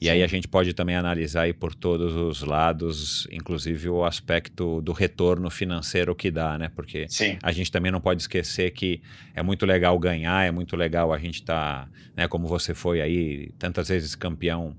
[0.00, 0.10] E Sim.
[0.10, 4.92] aí a gente pode também analisar aí por todos os lados, inclusive o aspecto do
[4.92, 6.70] retorno financeiro que dá, né?
[6.74, 7.38] Porque Sim.
[7.40, 9.00] a gente também não pode esquecer que
[9.34, 13.00] é muito legal ganhar, é muito legal a gente estar, tá, né, como você foi
[13.00, 14.74] aí, tantas vezes campeão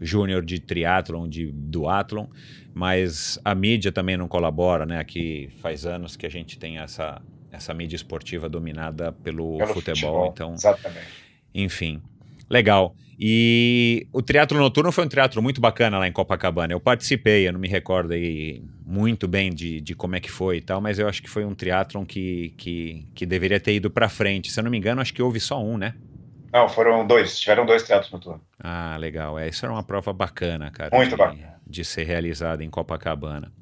[0.00, 2.26] júnior de triatlon, de duatlon,
[2.74, 4.98] mas a mídia também não colabora, né?
[4.98, 9.94] Aqui faz anos que a gente tem essa, essa mídia esportiva dominada pelo, pelo futebol,
[9.94, 10.54] futebol, então...
[10.54, 11.06] Exatamente.
[11.54, 12.00] Enfim,
[12.48, 12.94] legal.
[13.20, 16.72] E o teatro noturno foi um teatro muito bacana lá em Copacabana.
[16.72, 20.58] Eu participei, eu não me recordo aí muito bem de, de como é que foi
[20.58, 23.90] e tal, mas eu acho que foi um teatro que, que, que deveria ter ido
[23.90, 24.52] para frente.
[24.52, 25.94] Se eu não me engano, acho que houve só um, né?
[26.52, 27.38] Não, foram dois.
[27.38, 28.42] Tiveram dois teatros noturnos.
[28.58, 29.38] Ah, legal.
[29.38, 30.96] É, isso era uma prova bacana, cara.
[30.96, 31.60] Muito de, bacana.
[31.66, 33.52] De ser realizada em Copacabana.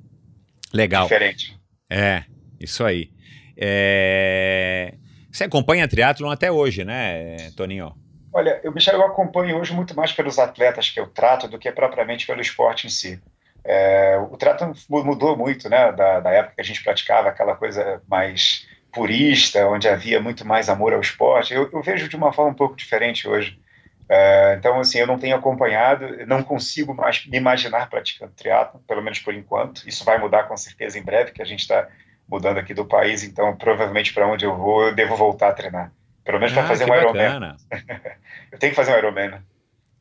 [0.72, 1.04] Legal.
[1.04, 1.58] Diferente.
[1.90, 2.24] É,
[2.60, 3.10] isso aí.
[3.56, 4.94] É...
[5.30, 7.94] Você acompanha triatlon até hoje, né, Toninho?
[8.32, 11.70] Olha, eu, Michel, eu acompanho hoje muito mais pelos atletas que eu trato do que
[11.72, 13.20] propriamente pelo esporte em si.
[13.64, 18.00] É, o trato mudou muito, né, da, da época que a gente praticava aquela coisa
[18.06, 22.52] mais purista, onde havia muito mais amor ao esporte, eu, eu vejo de uma forma
[22.52, 23.60] um pouco diferente hoje.
[24.08, 29.02] É, então, assim, eu não tenho acompanhado, não consigo mais me imaginar praticando triatlo, pelo
[29.02, 29.86] menos por enquanto.
[29.86, 31.86] Isso vai mudar com certeza em breve, que a gente está
[32.26, 35.92] mudando aqui do país, então provavelmente para onde eu vou, eu devo voltar a treinar.
[36.24, 37.56] Pelo menos para ah, fazer um Ironman.
[38.50, 39.28] eu tenho que fazer um Ironman.
[39.28, 39.42] Né?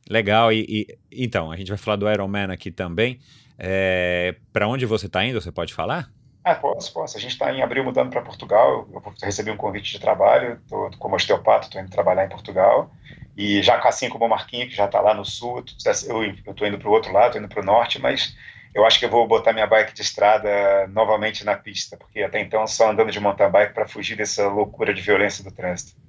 [0.08, 3.20] Legal, e, e, então, a gente vai falar do Ironman aqui também.
[3.58, 6.10] É, para onde você está indo, você pode falar?
[6.46, 7.16] Ah, posso, posso.
[7.16, 8.88] A gente está em abril mudando para Portugal.
[8.92, 10.60] Eu recebi um convite de trabalho.
[10.68, 12.88] Tô, como osteopata, estou indo trabalhar em Portugal.
[13.36, 16.78] E já assim como o Marquinhos, que já está lá no sul, eu estou indo
[16.78, 18.36] para o outro lado, estou indo para o norte, mas
[18.72, 22.40] eu acho que eu vou botar minha bike de estrada novamente na pista, porque até
[22.40, 26.00] então só andando de mountain bike para fugir dessa loucura de violência do trânsito.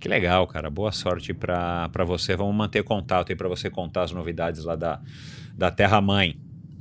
[0.00, 0.68] Que legal, cara.
[0.68, 2.34] Boa sorte para você.
[2.34, 5.00] Vamos manter contato aí para você contar as novidades lá da,
[5.54, 6.36] da Terra Mãe.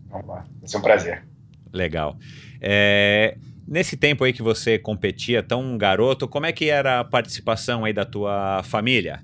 [0.10, 0.48] Vamos lá.
[0.60, 1.37] Vai ser um prazer.
[1.74, 2.18] Legal.
[2.62, 7.86] É, nesse tempo aí que você competia tão garoto, como é que era a participação
[7.86, 9.22] aí da tua família?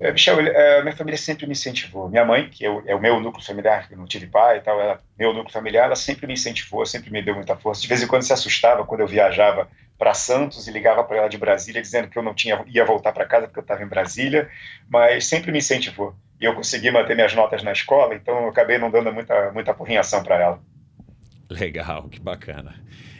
[0.00, 2.08] É, Michel, é, minha família sempre me incentivou.
[2.08, 4.80] Minha mãe, que é o meu núcleo familiar, que eu não tive pai e tal,
[4.80, 7.82] ela, meu núcleo familiar, ela sempre me incentivou, sempre me deu muita força.
[7.82, 11.28] De vez em quando se assustava quando eu viajava para Santos e ligava para ela
[11.28, 13.86] de Brasília dizendo que eu não tinha ia voltar para casa porque eu estava em
[13.86, 14.48] Brasília,
[14.88, 16.14] mas sempre me incentivou.
[16.40, 19.74] E eu consegui manter minhas notas na escola, então eu acabei não dando muita muita
[19.74, 20.60] porrinhação para ela.
[21.50, 22.74] Legal, que bacana.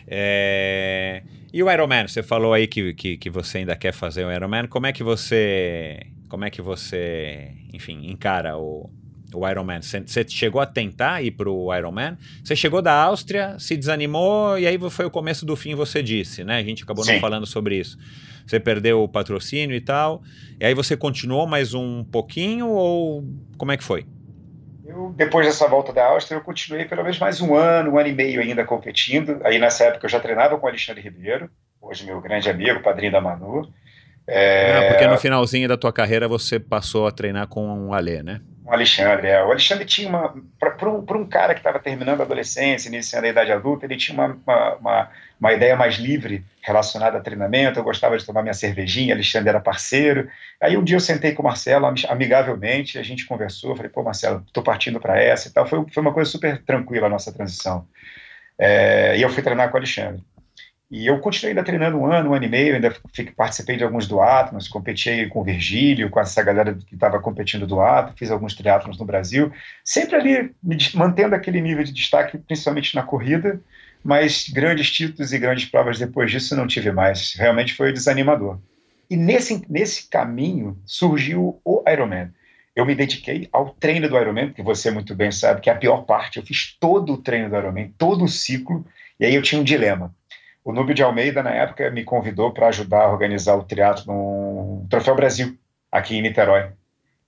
[0.06, 1.22] É...
[1.52, 4.66] E o Ironman, você falou aí que, que, que, você ainda quer fazer o Ironman.
[4.68, 8.88] Como é que você, como é que você, enfim, encara o,
[9.34, 9.80] o Ironman?
[9.82, 12.16] Você chegou a tentar ir para o Ironman?
[12.44, 16.44] Você chegou da Áustria, se desanimou e aí foi o começo do fim, você disse,
[16.44, 16.58] né?
[16.58, 17.14] A gente acabou Sim.
[17.14, 17.98] não falando sobre isso.
[18.46, 20.22] Você perdeu o patrocínio e tal.
[20.60, 23.24] E aí você continuou mais um pouquinho ou
[23.56, 24.06] como é que foi?
[24.90, 28.08] Eu, depois dessa volta da Áustria, eu continuei pelo menos mais um ano, um ano
[28.08, 29.40] e meio ainda competindo.
[29.44, 31.48] Aí nessa época eu já treinava com o Alexandre Ribeiro,
[31.80, 33.72] hoje meu grande amigo, padrinho da Manu.
[34.26, 34.76] É...
[34.76, 38.40] Ah, porque no finalzinho da tua carreira você passou a treinar com o Alê, né?
[38.64, 39.42] O Alexandre, é.
[39.44, 40.34] O Alexandre tinha uma.
[40.58, 44.16] Para um, um cara que estava terminando a adolescência, iniciando a idade adulta, ele tinha
[44.16, 45.10] uma, uma, uma,
[45.40, 47.78] uma, ideia mais livre relacionada a treinamento.
[47.78, 50.28] Eu gostava de tomar minha cervejinha, Alexandre era parceiro.
[50.60, 53.74] Aí um dia eu sentei com o Marcelo amigavelmente, a gente conversou.
[53.74, 55.66] Falei, pô, Marcelo, estou partindo para essa e tal.
[55.66, 57.86] Foi, foi uma coisa super tranquila a nossa transição.
[58.58, 60.22] É, e eu fui treinar com o Alexandre.
[60.90, 62.92] E eu continuei ainda treinando um ano, um ano e meio, ainda
[63.36, 68.12] participei de alguns duatlons, competi com o Virgílio, com essa galera que estava competindo duatlon,
[68.16, 69.52] fiz alguns triatlons no Brasil,
[69.84, 70.54] sempre ali
[70.92, 73.60] mantendo aquele nível de destaque, principalmente na corrida,
[74.02, 77.34] mas grandes títulos e grandes provas depois disso não tive mais.
[77.34, 78.58] Realmente foi desanimador.
[79.08, 82.30] E nesse, nesse caminho surgiu o Ironman.
[82.74, 85.76] Eu me dediquei ao treino do Ironman, que você muito bem sabe que é a
[85.76, 86.38] pior parte.
[86.38, 88.86] Eu fiz todo o treino do Ironman, todo o ciclo,
[89.18, 90.14] e aí eu tinha um dilema
[90.64, 94.86] o Núbio de Almeida, na época, me convidou para ajudar a organizar o teatro no
[94.88, 95.58] Troféu Brasil,
[95.90, 96.70] aqui em Niterói.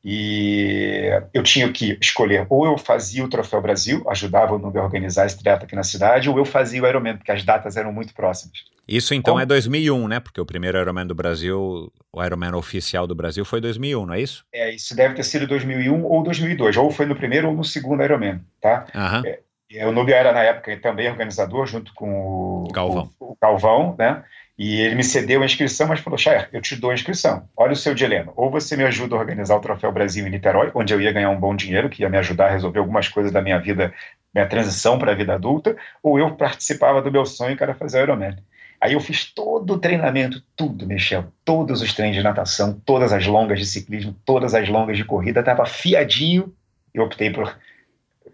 [0.05, 4.85] E eu tinha que escolher, ou eu fazia o Troféu Brasil, ajudava o Núbio a
[4.85, 7.93] organizar esse teatro aqui na cidade, ou eu fazia o Ironman, porque as datas eram
[7.93, 8.65] muito próximas.
[8.87, 9.43] Isso então Como?
[9.43, 10.19] é 2001, né?
[10.19, 14.21] Porque o primeiro Ironman do Brasil, o Ironman oficial do Brasil foi 2001, não é
[14.21, 14.45] isso?
[14.53, 18.03] É, isso deve ter sido 2001 ou 2002, ou foi no primeiro ou no segundo
[18.03, 18.87] Ironman, tá?
[18.93, 19.25] Uhum.
[19.25, 19.39] É,
[19.81, 24.23] o Nubia era, na época, também organizador, junto com o Galvão, o, o Galvão né?
[24.59, 27.49] E ele me cedeu a inscrição, mas falou: Chair, eu te dou a inscrição.
[27.57, 28.33] Olha o seu dilema.
[28.37, 31.31] Ou você me ajuda a organizar o Troféu Brasil em Niterói, onde eu ia ganhar
[31.31, 33.93] um bom dinheiro, que ia me ajudar a resolver algumas coisas da minha vida,
[34.35, 38.01] minha transição para a vida adulta, ou eu participava do meu sonho, que era fazer
[38.01, 38.37] o Ironman.
[38.81, 43.27] Aí eu fiz todo o treinamento, tudo, Michel, todos os treinos de natação, todas as
[43.27, 46.53] longas de ciclismo, todas as longas de corrida, estava fiadinho
[46.93, 47.57] e optei por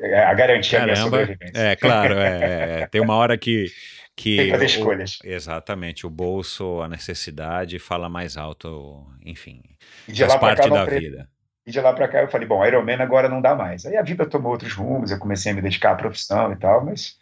[0.01, 1.61] a garantia Caramba, minha sobrevivência.
[1.61, 3.67] É, claro, é, é, tem uma hora que.
[4.15, 5.19] Que tem que fazer escolhas.
[5.23, 9.63] O, exatamente, o bolso, a necessidade fala mais alto, enfim,
[10.09, 11.29] e de faz lá parte cá, da vida.
[11.65, 13.87] E de lá para cá eu falei, bom, Ironman agora não dá mais.
[13.87, 16.85] Aí a vida tomou outros rumos, eu comecei a me dedicar à profissão e tal,
[16.85, 17.17] mas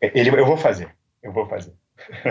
[0.00, 0.90] ele, eu vou fazer,
[1.22, 1.72] eu vou fazer.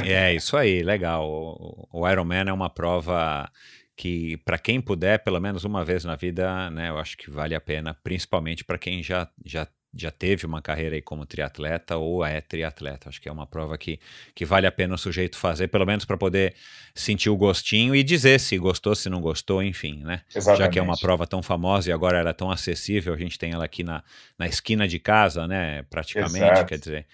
[0.03, 1.25] É, isso aí, legal.
[1.25, 3.49] O, o Ironman é uma prova
[3.95, 7.53] que para quem puder, pelo menos uma vez na vida, né, eu acho que vale
[7.53, 12.23] a pena, principalmente para quem já, já já teve uma carreira aí como triatleta ou
[12.23, 13.09] é triatleta.
[13.09, 13.99] Acho que é uma prova que,
[14.35, 16.53] que vale a pena o sujeito fazer, pelo menos para poder
[16.93, 20.21] sentir o gostinho e dizer se gostou, se não gostou, enfim, né?
[20.33, 20.59] Exatamente.
[20.59, 23.39] Já que é uma prova tão famosa e agora ela é tão acessível, a gente
[23.39, 24.03] tem ela aqui na,
[24.37, 25.83] na esquina de casa, né?
[25.89, 26.65] Praticamente, Exato.
[26.65, 27.07] quer dizer.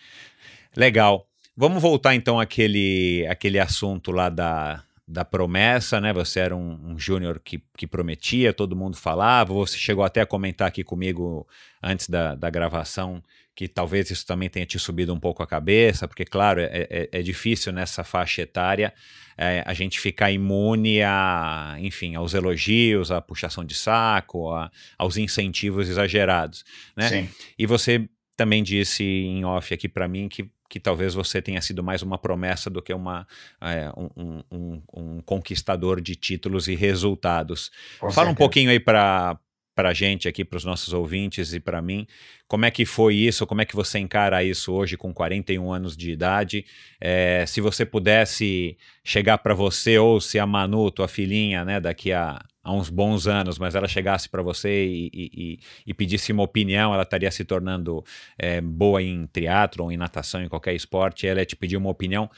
[0.76, 1.28] Legal.
[1.55, 6.11] Vamos voltar então àquele, àquele assunto lá da, da promessa, né?
[6.13, 9.53] Você era um, um júnior que, que prometia, todo mundo falava.
[9.53, 11.47] Você chegou até a comentar aqui comigo
[11.81, 13.21] antes da, da gravação
[13.55, 17.09] que talvez isso também tenha te subido um pouco a cabeça, porque, claro, é, é,
[17.09, 18.93] é difícil nessa faixa etária
[19.37, 25.15] é, a gente ficar imune a, enfim, aos elogios, à puxação de saco, a, aos
[25.15, 26.65] incentivos exagerados,
[26.97, 27.07] né?
[27.07, 27.29] Sim.
[27.57, 31.84] E você também disse em off aqui para mim que que talvez você tenha sido
[31.84, 33.28] mais uma promessa do que uma,
[33.61, 37.72] é, um, um, um, conquistador de títulos e resultados.
[37.99, 38.32] Com Fala certeza.
[38.32, 39.39] um pouquinho aí para
[39.76, 42.07] para a gente aqui, para os nossos ouvintes e para mim,
[42.47, 45.97] como é que foi isso, como é que você encara isso hoje com 41 anos
[45.97, 46.66] de idade,
[46.99, 52.13] é, se você pudesse chegar para você ou se a Manu, tua filhinha, né, daqui
[52.13, 56.41] a, há uns bons anos, mas ela chegasse para você e, e, e, pedisse uma
[56.41, 58.03] opinião, ela estaria se tornando
[58.38, 62.30] é, boa em triatlo, em natação, em qualquer esporte, ela ia te pedir uma opinião,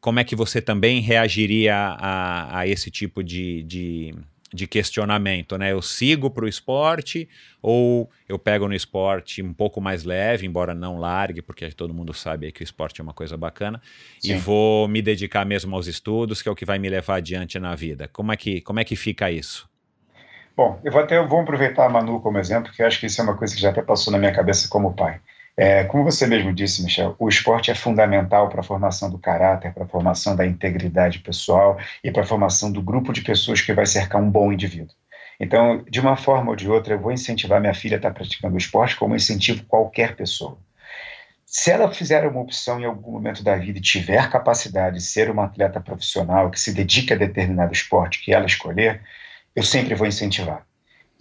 [0.00, 4.14] como é que você também reagiria a, a esse tipo de, de
[4.54, 5.72] de questionamento, né?
[5.72, 7.26] Eu sigo para o esporte
[7.62, 12.12] ou eu pego no esporte um pouco mais leve, embora não largue, porque todo mundo
[12.12, 13.80] sabe que o esporte é uma coisa bacana,
[14.20, 14.34] Sim.
[14.34, 17.58] e vou me dedicar mesmo aos estudos, que é o que vai me levar adiante
[17.58, 18.08] na vida.
[18.08, 19.71] Como é que, como é que fica isso?
[20.56, 23.06] Bom, eu vou até eu vou aproveitar a Manu como exemplo, que eu acho que
[23.06, 25.20] isso é uma coisa que já até passou na minha cabeça como pai.
[25.56, 29.72] É, como você mesmo disse, Michel, o esporte é fundamental para a formação do caráter,
[29.72, 33.72] para a formação da integridade pessoal e para a formação do grupo de pessoas que
[33.72, 34.94] vai cercar um bom indivíduo.
[35.40, 38.56] Então, de uma forma ou de outra, eu vou incentivar minha filha a estar praticando
[38.56, 40.58] esporte como incentivo qualquer pessoa.
[41.44, 45.30] Se ela fizer uma opção em algum momento da vida e tiver capacidade de ser
[45.30, 49.02] uma atleta profissional que se dedique a determinado esporte que ela escolher,
[49.54, 50.66] eu sempre vou incentivar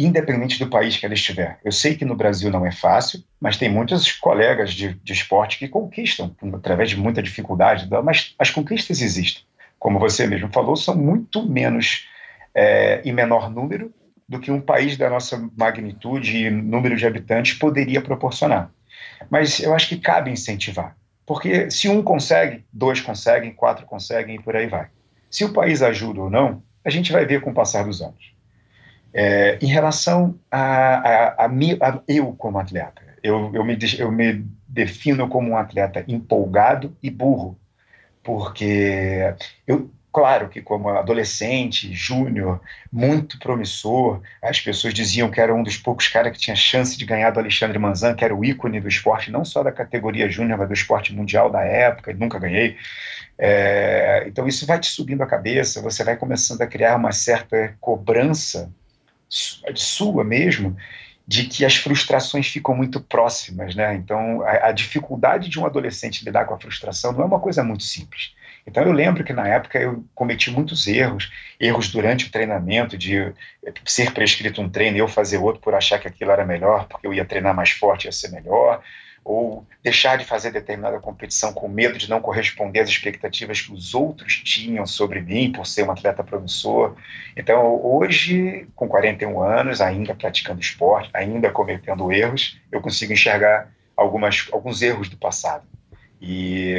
[0.05, 1.59] independente do país que ela estiver.
[1.63, 5.57] Eu sei que no Brasil não é fácil, mas tem muitos colegas de, de esporte
[5.57, 9.43] que conquistam através de muita dificuldade, mas as conquistas existem.
[9.79, 12.07] Como você mesmo falou, são muito menos
[12.53, 13.93] é, em menor número
[14.27, 18.71] do que um país da nossa magnitude e número de habitantes poderia proporcionar.
[19.29, 24.41] Mas eu acho que cabe incentivar, porque se um consegue, dois conseguem, quatro conseguem e
[24.41, 24.87] por aí vai.
[25.29, 28.33] Se o país ajuda ou não, a gente vai ver com o passar dos anos.
[29.13, 34.45] É, em relação a, a, a, a, eu como atleta, eu, eu, me, eu me
[34.67, 37.59] defino como um atleta empolgado e burro,
[38.23, 39.35] porque
[39.67, 42.59] eu, Claro que, como adolescente, júnior,
[42.91, 47.05] muito promissor, as pessoas diziam que era um dos poucos caras que tinha chance de
[47.05, 50.59] ganhar do Alexandre Manzan, que era o ícone do esporte, não só da categoria júnior,
[50.59, 52.75] mas do esporte mundial da época, e nunca ganhei.
[53.43, 57.75] É, então, isso vai te subindo a cabeça, você vai começando a criar uma certa
[57.81, 58.71] cobrança
[59.27, 60.77] sua mesmo,
[61.25, 63.95] de que as frustrações ficam muito próximas, né?
[63.95, 67.63] Então, a, a dificuldade de um adolescente lidar com a frustração não é uma coisa
[67.63, 68.33] muito simples.
[68.65, 73.33] Então eu lembro que na época eu cometi muitos erros, erros durante o treinamento, de
[73.85, 77.07] ser prescrito um treino e eu fazer outro por achar que aquilo era melhor, porque
[77.07, 78.83] eu ia treinar mais forte, ia ser melhor,
[79.23, 83.93] ou deixar de fazer determinada competição com medo de não corresponder às expectativas que os
[83.93, 86.95] outros tinham sobre mim por ser um atleta promissor.
[87.35, 94.47] Então, hoje, com 41 anos, ainda praticando esporte, ainda cometendo erros, eu consigo enxergar algumas,
[94.51, 95.65] alguns erros do passado.
[96.19, 96.75] E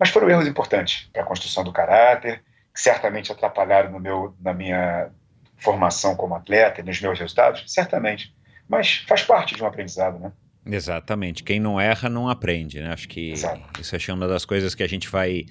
[0.00, 2.42] mas foram erros importantes para a construção do caráter,
[2.72, 5.10] que certamente atrapalharam no meu, na minha
[5.58, 8.34] formação como atleta e nos meus resultados, certamente.
[8.66, 10.32] Mas faz parte de um aprendizado, né?
[10.64, 11.42] Exatamente.
[11.42, 12.92] Quem não erra não aprende, né?
[12.92, 13.80] Acho que Exato.
[13.80, 15.46] isso é uma das coisas que a gente vai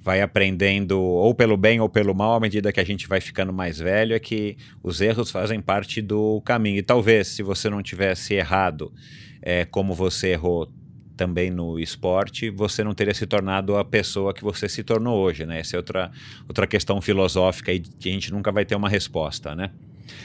[0.00, 3.54] vai aprendendo ou pelo bem ou pelo mal à medida que a gente vai ficando
[3.54, 6.78] mais velho é que os erros fazem parte do caminho.
[6.78, 8.92] E talvez se você não tivesse errado
[9.40, 10.70] é, como você errou
[11.16, 15.46] também no esporte, você não teria se tornado a pessoa que você se tornou hoje,
[15.46, 15.60] né?
[15.60, 16.10] Essa é outra,
[16.46, 19.70] outra questão filosófica e que a gente nunca vai ter uma resposta, né?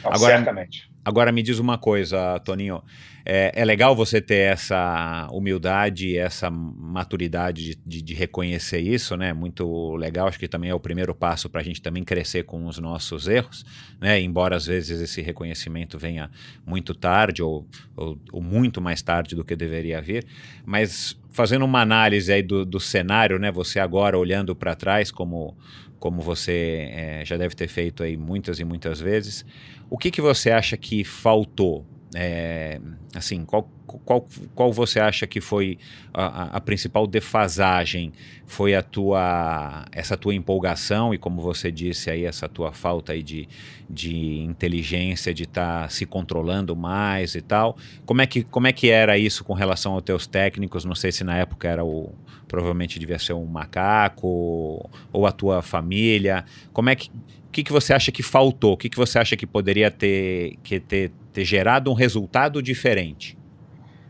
[0.03, 0.89] Não, agora, certamente.
[1.03, 2.83] Agora me diz uma coisa, Toninho.
[3.25, 9.33] É, é legal você ter essa humildade, essa maturidade de, de, de, reconhecer isso, né?
[9.33, 10.27] Muito legal.
[10.27, 13.27] Acho que também é o primeiro passo para a gente também crescer com os nossos
[13.27, 13.65] erros,
[13.99, 14.19] né?
[14.19, 16.29] Embora às vezes esse reconhecimento venha
[16.65, 20.25] muito tarde ou, ou, ou muito mais tarde do que deveria vir.
[20.65, 23.51] Mas fazendo uma análise aí do, do cenário, né?
[23.51, 25.57] Você agora olhando para trás como
[25.99, 29.45] como você é, já deve ter feito aí muitas e muitas vezes.
[29.89, 31.85] O que, que você acha que faltou?
[32.15, 32.81] É,
[33.13, 35.77] assim, qual, qual, qual você acha que foi
[36.11, 38.11] a, a, principal defasagem?
[38.47, 43.21] Foi a tua essa tua empolgação e como você disse aí essa tua falta aí
[43.21, 43.47] de,
[43.87, 47.77] de inteligência de estar tá se controlando mais e tal.
[48.07, 50.83] Como é que como é que era isso com relação aos teus técnicos?
[50.85, 52.11] Não sei se na época era o
[52.47, 56.43] provavelmente devia ser um macaco ou a tua família.
[56.73, 57.11] Como é que
[57.49, 58.73] o que, que você acha que faltou?
[58.73, 63.35] O que, que você acha que poderia ter, que ter, ter gerado um resultado diferente?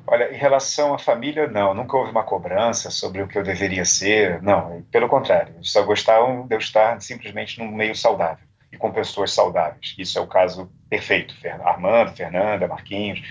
[0.05, 3.85] Olha, em relação à família, não, nunca houve uma cobrança sobre o que eu deveria
[3.85, 8.91] ser, não, pelo contrário, só gostavam de eu estar simplesmente num meio saudável e com
[8.91, 9.95] pessoas saudáveis.
[9.97, 11.33] Isso é o caso perfeito,
[11.63, 13.21] Armando, Fernanda, Marquinhos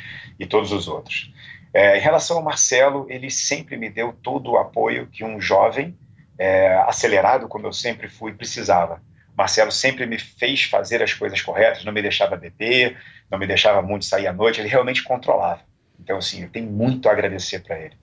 [0.41, 1.31] e todos os outros.
[1.75, 5.95] É, em relação ao Marcelo, ele sempre me deu todo o apoio que um jovem
[6.39, 9.03] é, acelerado, como eu sempre fui, precisava.
[9.39, 13.81] Marcelo sempre me fez fazer as coisas corretas, não me deixava beber, não me deixava
[13.81, 15.63] muito sair à noite, ele realmente controlava.
[16.01, 17.97] Então, assim, eu tenho muito a agradecer para ele.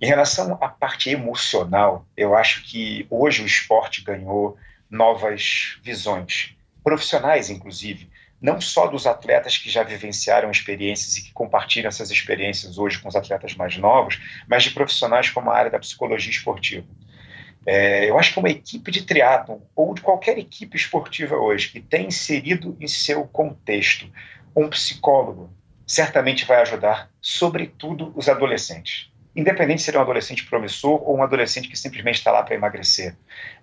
[0.00, 4.56] Em relação à parte emocional, eu acho que hoje o esporte ganhou
[4.88, 8.08] novas visões, profissionais, inclusive,
[8.40, 13.08] não só dos atletas que já vivenciaram experiências e que compartilham essas experiências hoje com
[13.08, 16.86] os atletas mais novos, mas de profissionais como a área da psicologia esportiva.
[17.66, 21.80] É, eu acho que uma equipe de triatlon ou de qualquer equipe esportiva hoje que
[21.80, 24.08] tem inserido em seu contexto
[24.54, 25.50] um psicólogo
[25.84, 29.10] certamente vai ajudar, sobretudo, os adolescentes.
[29.34, 32.54] Independente se ele é um adolescente promissor ou um adolescente que simplesmente está lá para
[32.54, 33.14] emagrecer.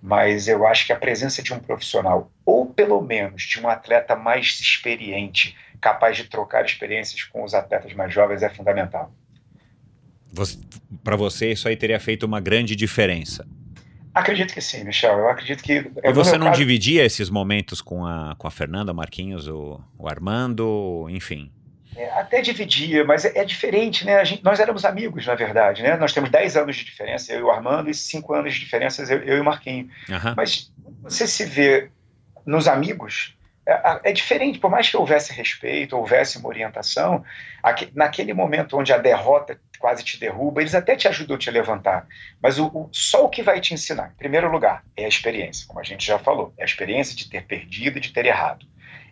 [0.01, 4.15] Mas eu acho que a presença de um profissional, ou pelo menos de um atleta
[4.15, 9.11] mais experiente, capaz de trocar experiências com os atletas mais jovens, é fundamental.
[11.03, 13.47] Para você, isso aí teria feito uma grande diferença.
[14.13, 15.17] Acredito que sim, Michel.
[15.17, 15.89] Eu acredito que.
[16.03, 16.59] E você não caso...
[16.59, 21.51] dividia esses momentos com a, com a Fernanda, Marquinhos, o, o Armando, enfim?
[21.95, 24.23] É, até dividia, mas é, é diferente, né?
[24.25, 25.95] Gente, nós éramos amigos, na verdade, né?
[25.95, 29.03] Nós temos 10 anos de diferença, eu e o Armando, e 5 anos de diferença,
[29.03, 29.91] eu, eu e o Marquinhos.
[30.09, 30.33] Uhum.
[30.35, 31.89] Mas você se vê
[32.45, 33.35] nos amigos,
[33.65, 37.23] é, é, diferente, por mais que houvesse respeito, houvesse uma orientação,
[37.61, 41.51] aqui, naquele momento onde a derrota quase te derruba, eles até te ajudam a te
[41.51, 42.07] levantar.
[42.41, 45.67] Mas o, o, só o que vai te ensinar, em primeiro lugar, é a experiência,
[45.67, 46.53] como a gente já falou.
[46.57, 48.65] É a experiência de ter perdido e de ter errado.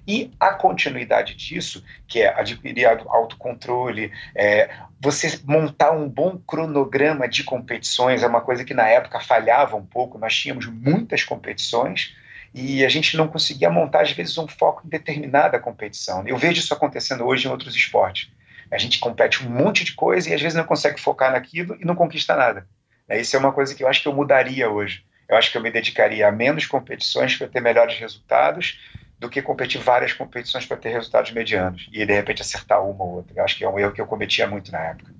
[0.07, 7.43] E a continuidade disso, que é adquirir autocontrole, é, você montar um bom cronograma de
[7.43, 10.17] competições, é uma coisa que na época falhava um pouco.
[10.17, 12.15] Nós tínhamos muitas competições
[12.53, 16.25] e a gente não conseguia montar, às vezes, um foco em determinada competição.
[16.25, 18.31] Eu vejo isso acontecendo hoje em outros esportes.
[18.71, 21.85] A gente compete um monte de coisa e às vezes não consegue focar naquilo e
[21.85, 22.67] não conquista nada.
[23.09, 25.03] Isso é uma coisa que eu acho que eu mudaria hoje.
[25.27, 28.79] Eu acho que eu me dedicaria a menos competições para ter melhores resultados
[29.19, 33.15] do que competir várias competições para ter resultados medianos e de repente acertar uma ou
[33.17, 33.39] outra.
[33.39, 35.13] Eu acho que é um erro que eu cometia muito na época.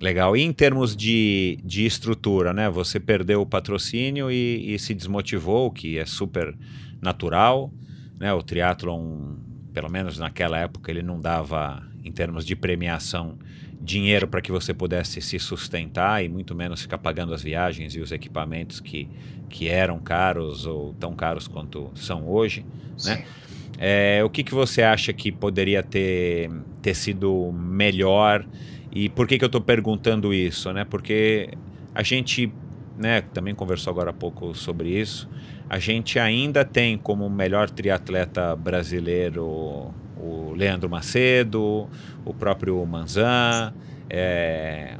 [0.00, 0.36] Legal.
[0.36, 2.68] E em termos de, de estrutura, né?
[2.68, 6.54] Você perdeu o patrocínio e, e se desmotivou, que é super
[7.00, 7.70] natural,
[8.18, 8.32] né?
[8.32, 9.36] O triatlon,
[9.72, 13.38] pelo menos naquela época, ele não dava, em termos de premiação,
[13.80, 18.00] dinheiro para que você pudesse se sustentar e muito menos ficar pagando as viagens e
[18.00, 19.08] os equipamentos que,
[19.48, 22.64] que eram caros ou tão caros quanto são hoje,
[23.04, 23.24] né?
[23.78, 26.48] É, o que, que você acha que poderia ter,
[26.80, 28.46] ter sido melhor
[28.92, 30.72] e por que, que eu estou perguntando isso?
[30.72, 30.84] Né?
[30.84, 31.50] Porque
[31.92, 32.52] a gente
[32.96, 35.28] né, também conversou agora há pouco sobre isso.
[35.68, 41.88] A gente ainda tem como melhor triatleta brasileiro o Leandro Macedo,
[42.24, 43.72] o próprio Manzan.
[44.08, 44.96] É,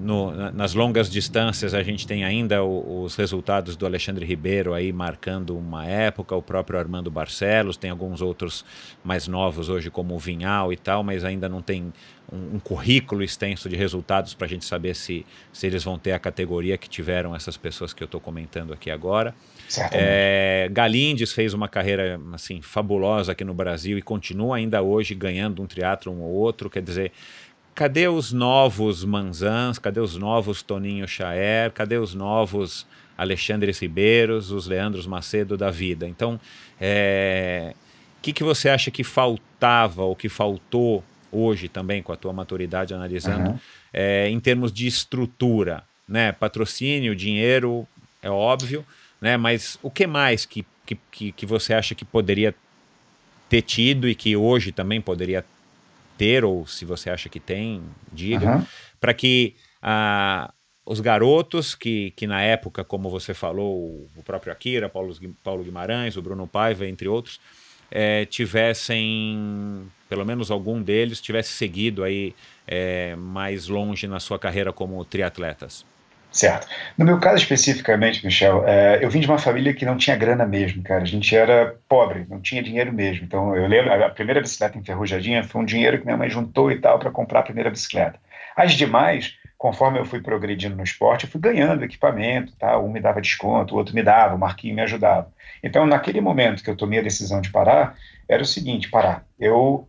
[0.00, 4.92] no, nas longas distâncias a gente tem ainda o, os resultados do Alexandre Ribeiro aí
[4.92, 8.64] marcando uma época, o próprio Armando Barcelos, tem alguns outros
[9.02, 11.92] mais novos hoje como o Vinhal e tal, mas ainda não tem
[12.32, 16.12] um, um currículo extenso de resultados para a gente saber se, se eles vão ter
[16.12, 19.34] a categoria que tiveram essas pessoas que eu estou comentando aqui agora.
[19.92, 25.62] É, Galindes fez uma carreira assim fabulosa aqui no Brasil e continua ainda hoje ganhando
[25.62, 27.12] um teatro um ou outro, quer dizer
[27.78, 32.84] cadê os novos Manzans, cadê os novos Toninho Chaer, cadê os novos
[33.16, 36.04] Alexandre Ribeiros, os Leandros Macedo da vida?
[36.08, 36.40] Então, o
[36.80, 37.74] é,
[38.20, 42.92] que, que você acha que faltava ou que faltou hoje também, com a tua maturidade
[42.92, 43.58] analisando, uhum.
[43.92, 45.84] é, em termos de estrutura?
[46.08, 46.32] Né?
[46.32, 47.86] Patrocínio, dinheiro,
[48.20, 48.84] é óbvio,
[49.20, 49.36] né?
[49.36, 52.52] mas o que mais que, que, que você acha que poderia
[53.48, 55.57] ter tido e que hoje também poderia ter?
[56.18, 58.66] Ter, ou se você acha que tem, diga, uhum.
[59.00, 60.52] para que ah,
[60.84, 65.14] os garotos que, que na época, como você falou, o próprio Akira, Paulo,
[65.44, 67.40] Paulo Guimarães, o Bruno Paiva, entre outros,
[67.90, 72.34] é, tivessem, pelo menos algum deles, tivesse seguido aí
[72.66, 75.84] é, mais longe na sua carreira como triatletas?
[76.30, 76.68] Certo.
[76.96, 80.46] No meu caso especificamente, Michel, é, eu vim de uma família que não tinha grana
[80.46, 81.02] mesmo, cara.
[81.02, 83.24] A gente era pobre, não tinha dinheiro mesmo.
[83.24, 86.78] Então, eu lembro, a primeira bicicleta enferrujadinha foi um dinheiro que minha mãe juntou e
[86.78, 88.20] tal para comprar a primeira bicicleta.
[88.54, 92.78] As demais, conforme eu fui progredindo no esporte, eu fui ganhando equipamento, tá?
[92.78, 95.32] um me dava desconto, o outro me dava, o Marquinho me ajudava.
[95.62, 97.96] Então, naquele momento que eu tomei a decisão de parar,
[98.28, 99.24] era o seguinte, parar.
[99.38, 99.88] Eu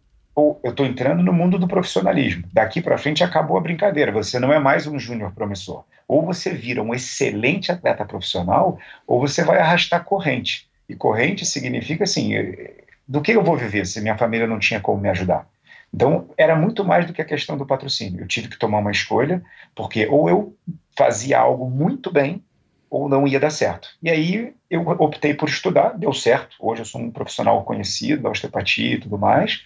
[0.63, 2.43] eu estou entrando no mundo do profissionalismo.
[2.53, 4.11] Daqui para frente acabou a brincadeira.
[4.11, 5.83] Você não é mais um júnior promissor.
[6.09, 10.67] Ou você vira um excelente atleta profissional, ou você vai arrastar corrente.
[10.89, 14.81] E corrente significa assim: eh, do que eu vou viver se minha família não tinha
[14.81, 15.47] como me ajudar?
[15.93, 18.21] Então, era muito mais do que a questão do patrocínio.
[18.21, 19.41] Eu tive que tomar uma escolha,
[19.75, 20.55] porque ou eu
[20.97, 22.43] fazia algo muito bem,
[22.89, 23.89] ou não ia dar certo.
[24.01, 26.55] E aí eu optei por estudar, deu certo.
[26.59, 29.63] Hoje eu sou um profissional conhecido da osteopatia e tudo mais.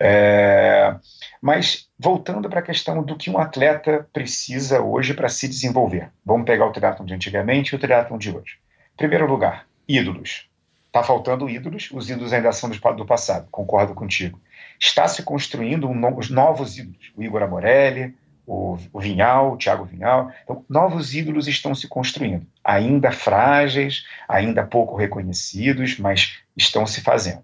[0.00, 0.94] É,
[1.42, 6.12] mas voltando para a questão do que um atleta precisa hoje para se desenvolver.
[6.24, 8.58] Vamos pegar o triatlon de antigamente e o triatlon de hoje.
[8.96, 10.48] Primeiro lugar, ídolos.
[10.86, 14.40] Está faltando ídolos, os ídolos ainda são do passado, concordo contigo.
[14.78, 18.14] Está se construindo um, os novos ídolos, o Igor Amorelli,
[18.46, 20.30] o, o Vinhal, o Thiago Vinhal.
[20.44, 27.42] Então, novos ídolos estão se construindo, ainda frágeis, ainda pouco reconhecidos, mas estão se fazendo.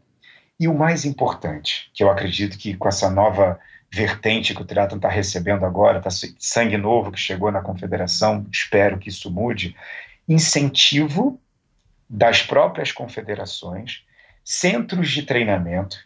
[0.60, 3.58] E o mais importante, que eu acredito que com essa nova
[3.90, 8.98] vertente que o triatlon está recebendo agora, tá sangue novo que chegou na confederação, espero
[8.98, 9.74] que isso mude,
[10.28, 11.40] incentivo
[12.08, 14.04] das próprias confederações,
[14.44, 15.98] centros de treinamento.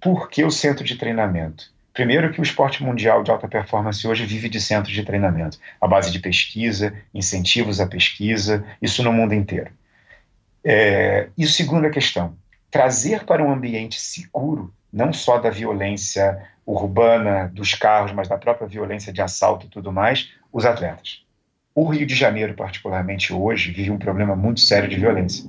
[0.00, 1.70] Por que o centro de treinamento?
[1.92, 5.86] Primeiro que o esporte mundial de alta performance hoje vive de centros de treinamento, a
[5.86, 9.70] base de pesquisa, incentivos à pesquisa, isso no mundo inteiro.
[10.64, 12.36] É, e segunda questão,
[12.70, 18.66] trazer para um ambiente seguro, não só da violência urbana, dos carros, mas da própria
[18.66, 21.24] violência de assalto e tudo mais, os atletas.
[21.74, 25.44] O Rio de Janeiro, particularmente hoje, vive um problema muito sério de violência.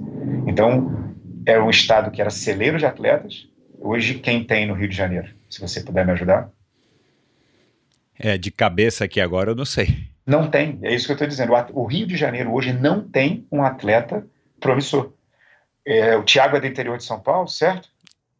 [0.47, 1.13] Então,
[1.45, 3.47] era um estado que era celeiro de atletas.
[3.79, 5.29] Hoje, quem tem no Rio de Janeiro?
[5.49, 6.49] Se você puder me ajudar.
[8.17, 10.11] É, de cabeça aqui agora eu não sei.
[10.25, 11.53] Não tem, é isso que eu estou dizendo.
[11.73, 14.25] O Rio de Janeiro hoje não tem um atleta
[14.59, 15.11] promissor.
[15.83, 17.89] É, o Thiago é do interior de São Paulo, certo?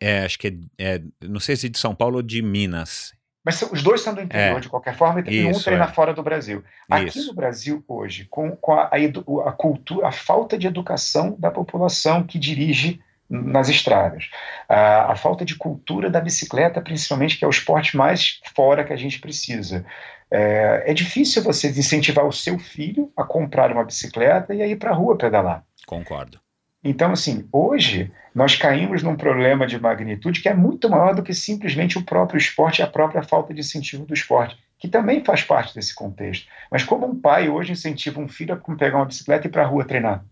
[0.01, 0.47] É, acho que
[0.79, 3.13] é, é, Não sei se de São Paulo ou de Minas.
[3.45, 4.59] Mas os dois são do interior, é.
[4.59, 5.87] de qualquer forma, e um treina é.
[5.87, 6.63] fora do Brasil.
[6.89, 7.27] Aqui Isso.
[7.27, 12.23] no Brasil, hoje, com, com a, a, a, cultura, a falta de educação da população
[12.23, 14.29] que dirige nas estradas,
[14.67, 18.93] a, a, falta de cultura da bicicleta, principalmente, que é o esporte mais fora que
[18.93, 19.85] a gente precisa.
[20.29, 24.75] É, é difícil você incentivar o seu filho a comprar uma bicicleta e a ir
[24.75, 25.63] para a rua pedalar.
[25.87, 26.39] Concordo.
[26.83, 31.34] Então, assim, hoje nós caímos num problema de magnitude que é muito maior do que
[31.34, 35.43] simplesmente o próprio esporte e a própria falta de incentivo do esporte, que também faz
[35.43, 36.47] parte desse contexto.
[36.71, 39.63] Mas como um pai hoje incentiva um filho a pegar uma bicicleta e ir para
[39.63, 40.23] a rua treinar?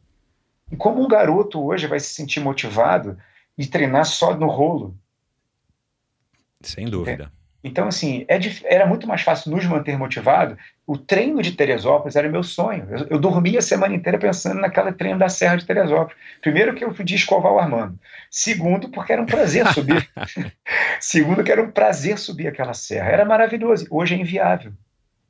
[0.72, 3.18] E como um garoto hoje vai se sentir motivado
[3.58, 4.96] e treinar só no rolo?
[6.62, 7.32] Sem dúvida.
[7.64, 10.58] Então, assim, é, era muito mais fácil nos manter motivados.
[10.88, 12.88] O treino de Teresópolis era meu sonho.
[12.90, 16.18] Eu, eu, dormia a semana inteira pensando naquela treino da Serra de Teresópolis.
[16.42, 18.00] Primeiro, que eu podia escovar o Armando.
[18.32, 20.10] Segundo, porque era um prazer subir.
[21.02, 23.10] Segundo, que era um prazer subir aquela serra.
[23.10, 23.86] Era maravilhoso.
[23.92, 24.72] Hoje é inviável.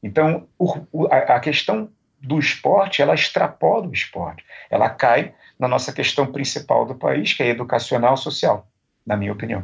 [0.01, 1.89] Então, o, o, a, a questão
[2.21, 4.45] do esporte, ela extrapola o esporte.
[4.69, 8.67] Ela cai na nossa questão principal do país, que é educacional social,
[9.05, 9.63] na minha opinião.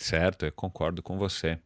[0.00, 1.58] Certo, eu concordo com você.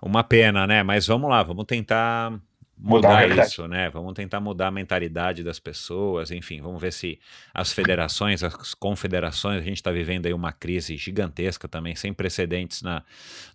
[0.00, 0.82] Uma pena, né?
[0.82, 2.38] Mas vamos lá, vamos tentar
[2.82, 3.88] mudar, mudar isso, né?
[3.90, 7.18] Vamos tentar mudar a mentalidade das pessoas, enfim, vamos ver se
[7.54, 12.82] as federações, as confederações, a gente está vivendo aí uma crise gigantesca também, sem precedentes
[12.82, 13.02] na,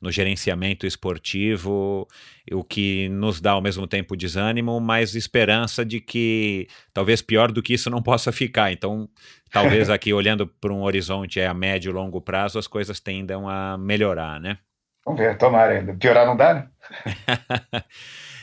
[0.02, 2.08] no gerenciamento esportivo,
[2.52, 7.62] o que nos dá ao mesmo tempo desânimo, mas esperança de que talvez pior do
[7.62, 8.72] que isso não possa ficar.
[8.72, 9.10] Então,
[9.52, 13.50] talvez aqui olhando para um horizonte é a médio e longo prazo, as coisas tendam
[13.50, 14.58] a melhorar, né?
[15.06, 15.94] Vamos ver, tomara ainda.
[15.94, 16.68] Piorar não dá, né?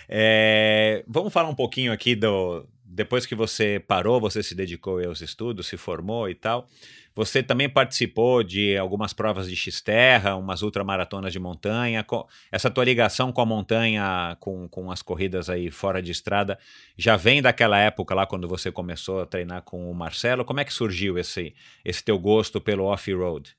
[0.09, 2.66] É, vamos falar um pouquinho aqui do.
[2.84, 6.68] Depois que você parou, você se dedicou aos estudos, se formou e tal.
[7.16, 12.05] Você também participou de algumas provas de X-Terra, umas ultramaratonas de montanha.
[12.50, 16.59] Essa tua ligação com a montanha, com, com as corridas aí fora de estrada,
[16.96, 20.44] já vem daquela época lá quando você começou a treinar com o Marcelo?
[20.44, 23.57] Como é que surgiu esse, esse teu gosto pelo off-road?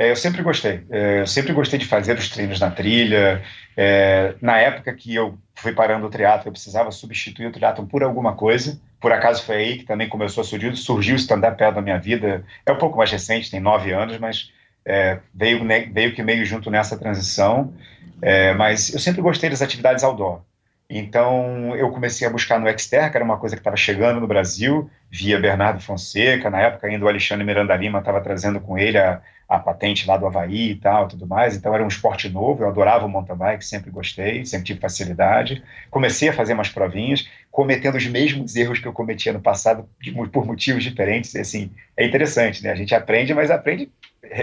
[0.00, 0.82] É, eu sempre gostei.
[0.88, 3.42] É, eu sempre gostei de fazer os treinos na trilha.
[3.76, 8.02] É, na época que eu fui parando o triatlo, eu precisava substituir o triatlo por
[8.02, 8.80] alguma coisa.
[8.98, 11.98] Por acaso foi aí que também começou a surgir, surgiu o stand-up paddle na minha
[11.98, 12.42] vida.
[12.64, 14.50] É um pouco mais recente, tem nove anos, mas
[14.86, 15.60] é, veio,
[15.92, 17.74] veio que meio junto nessa transição.
[18.22, 20.40] É, mas eu sempre gostei das atividades outdoor.
[20.88, 24.26] Então eu comecei a buscar no Xterra, que era uma coisa que estava chegando no
[24.26, 26.48] Brasil, via Bernardo Fonseca.
[26.48, 29.20] Na época ainda o Alexandre Miranda Lima estava trazendo com ele a,
[29.50, 31.56] a patente lá do Havaí e tal, tudo mais.
[31.56, 35.60] Então era um esporte novo, eu adorava o mountain bike, sempre gostei, sempre tive facilidade.
[35.90, 40.12] Comecei a fazer umas provinhas, cometendo os mesmos erros que eu cometia no passado, de,
[40.28, 41.34] por motivos diferentes.
[41.34, 42.70] E, assim, é interessante, né?
[42.70, 43.90] A gente aprende, mas aprende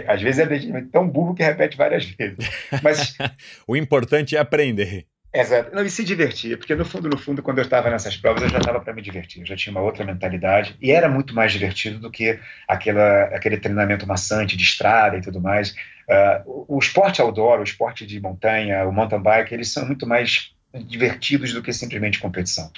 [0.07, 2.49] às vezes é tão burro que repete várias vezes.
[2.83, 3.15] Mas
[3.65, 5.05] o importante é aprender.
[5.33, 5.75] Exato.
[5.75, 8.49] Não, e se divertir, porque no fundo, no fundo, quando eu estava nessas provas, eu
[8.49, 11.51] já estava para me divertir, eu já tinha uma outra mentalidade, e era muito mais
[11.51, 15.71] divertido do que aquela, aquele treinamento maçante de estrada e tudo mais.
[16.07, 20.07] Uh, o, o esporte outdoor, o esporte de montanha, o mountain bike, eles são muito
[20.07, 22.71] mais divertidos do que simplesmente competição.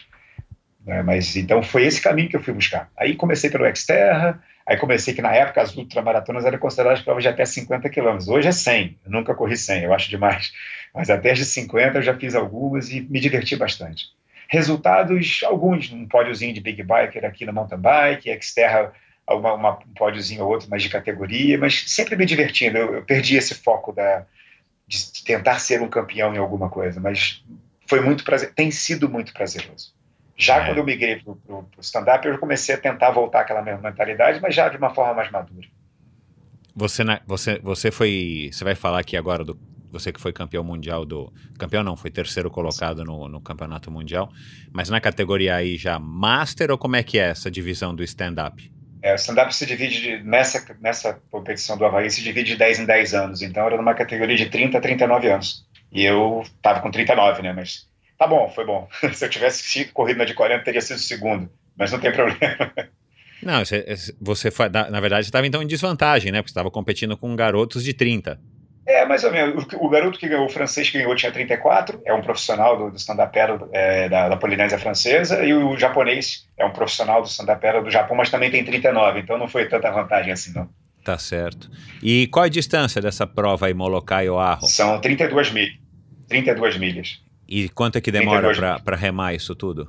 [0.85, 1.03] Né?
[1.03, 2.89] Mas então foi esse caminho que eu fui buscar.
[2.97, 7.29] Aí comecei pelo Xterra, aí comecei que na época as ultramaratonas eram consideradas provas de
[7.29, 8.27] até 50 quilômetros.
[8.27, 10.51] Hoje é 100, eu nunca corri 100, eu acho demais.
[10.93, 14.05] Mas até as de 50 eu já fiz algumas e me diverti bastante.
[14.47, 18.91] Resultados, alguns, um pódiozinho de Big Biker aqui no mountain bike, Xterra,
[19.29, 22.77] uma, uma, um pódiozinho ou outro, mas de categoria, mas sempre me divertindo.
[22.77, 24.25] Eu, eu perdi esse foco da,
[24.87, 27.43] de, de tentar ser um campeão em alguma coisa, mas
[27.87, 29.93] foi muito prazer, tem sido muito prazeroso.
[30.35, 30.65] Já é.
[30.65, 34.55] quando eu migrei para o stand-up, eu comecei a tentar voltar àquela mesma mentalidade, mas
[34.55, 35.67] já de uma forma mais madura.
[36.75, 38.49] Você, você, você foi.
[38.51, 39.59] Você vai falar aqui agora do,
[39.91, 41.31] você que foi campeão mundial do.
[41.57, 44.31] Campeão não, foi terceiro colocado no, no campeonato mundial.
[44.71, 48.71] Mas na categoria aí já Master ou como é que é essa divisão do stand-up?
[49.01, 52.79] É, o stand-up se divide, de, nessa, nessa competição do Havaí, se divide de 10
[52.79, 53.41] em 10 anos.
[53.41, 55.65] Então era numa categoria de 30 a 39 anos.
[55.91, 57.53] E eu tava com 39, né?
[57.53, 57.87] Mas
[58.17, 58.87] tá bom, foi bom.
[59.13, 61.49] se eu tivesse corrido na de 40, teria sido segundo.
[61.77, 62.73] Mas não tem problema.
[63.41, 63.85] Não, você,
[64.19, 64.49] você
[64.91, 66.41] na verdade, estava então em desvantagem, né?
[66.41, 68.39] Porque estava competindo com garotos de 30.
[68.89, 69.63] É, mais ou menos.
[69.71, 72.89] O, o, garoto que ganhou, o francês que ganhou, tinha 34, é um profissional do,
[72.89, 73.37] do stand-up
[73.71, 77.91] é, da, da, Polinésia Francesa, e o, o, japonês é um profissional do stand-up do
[77.91, 80.67] Japão, mas também tem 39, então não foi tanta vantagem assim, não.
[81.03, 81.69] Tá certo.
[82.01, 84.65] E qual a distância dessa prova aí, Molokai ou Arro?
[84.65, 85.67] São 32 mil,
[86.27, 87.21] 32 milhas.
[87.47, 89.87] E quanto é que demora para remar isso tudo?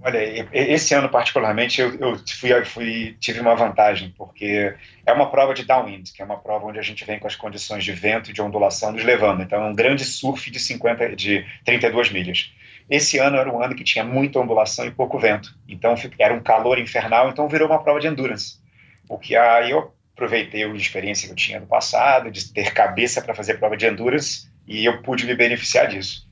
[0.00, 4.72] Olha, esse ano particularmente eu, eu fui, fui, tive uma vantagem, porque
[5.04, 7.34] é uma prova de downwind, que é uma prova onde a gente vem com as
[7.34, 9.42] condições de vento e de ondulação nos levando.
[9.42, 12.52] Então é um grande surf de 50, de 32 milhas.
[12.88, 15.52] Esse ano era um ano que tinha muita ondulação e pouco vento.
[15.68, 18.58] Então era um calor infernal, então virou uma prova de endurance.
[19.08, 23.20] O que aí eu aproveitei a experiência que eu tinha no passado, de ter cabeça
[23.20, 26.27] para fazer prova de endurance, e eu pude me beneficiar disso.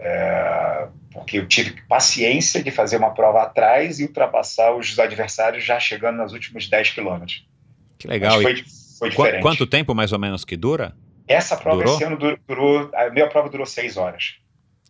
[0.00, 5.78] É, porque eu tive paciência de fazer uma prova atrás e ultrapassar os adversários já
[5.78, 7.46] chegando nos últimos 10 quilômetros.
[7.98, 8.40] Que legal.
[8.40, 8.64] Foi,
[8.98, 9.42] foi diferente.
[9.42, 10.94] Quanto tempo mais ou menos que dura?
[11.28, 11.94] Essa prova durou?
[11.94, 14.36] esse ano durou, a minha prova durou 6 horas.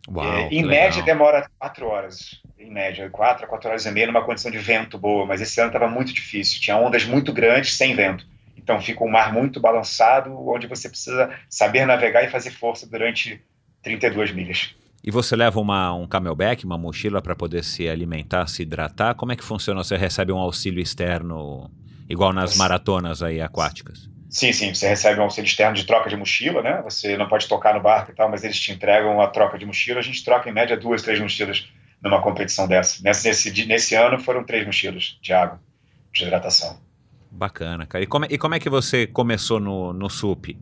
[0.09, 2.41] Uau, é, em média demora 4 horas.
[2.57, 5.59] Em média, 4 a 4 horas e meia numa condição de vento boa, mas esse
[5.59, 6.61] ano estava muito difícil.
[6.61, 8.25] Tinha ondas muito grandes sem vento.
[8.55, 13.43] Então fica um mar muito balançado, onde você precisa saber navegar e fazer força durante
[13.83, 14.75] 32 milhas.
[15.03, 19.15] E você leva uma, um camelback, uma mochila para poder se alimentar, se hidratar?
[19.15, 19.83] Como é que funciona?
[19.83, 21.71] Você recebe um auxílio externo
[22.07, 24.09] igual nas maratonas aí aquáticas?
[24.29, 26.81] Sim, sim, você recebe um auxílio externo de troca de mochila, né?
[26.83, 29.65] Você não pode tocar no barco e tal, mas eles te entregam a troca de
[29.65, 29.99] mochila.
[29.99, 31.67] A gente troca em média duas, três mochilas
[32.01, 33.01] numa competição dessa.
[33.03, 35.59] Nesse, nesse, ano foram três mochilas de água,
[36.13, 36.79] de hidratação.
[37.29, 38.03] Bacana, cara.
[38.03, 40.57] E como, e como é que você começou no, no SUP?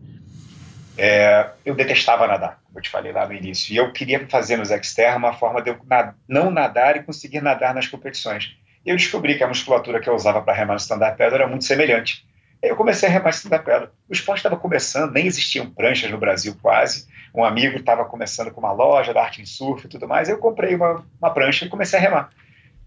[1.01, 4.57] É, eu detestava nadar, como eu te falei lá no início, e eu queria fazer
[4.57, 8.57] nos externos uma forma de eu nad não nadar e conseguir nadar nas competições.
[8.85, 11.47] E eu descobri que a musculatura que eu usava para remar no stand-up paddle era
[11.47, 12.27] muito semelhante.
[12.61, 13.89] Aí eu comecei a remar stand-up paddle.
[14.09, 17.07] O esporte estava começando, nem existiam pranchas no Brasil quase.
[17.33, 20.27] Um amigo estava começando com uma loja da arte em surf e tudo mais.
[20.27, 22.29] Eu comprei uma, uma prancha e comecei a remar.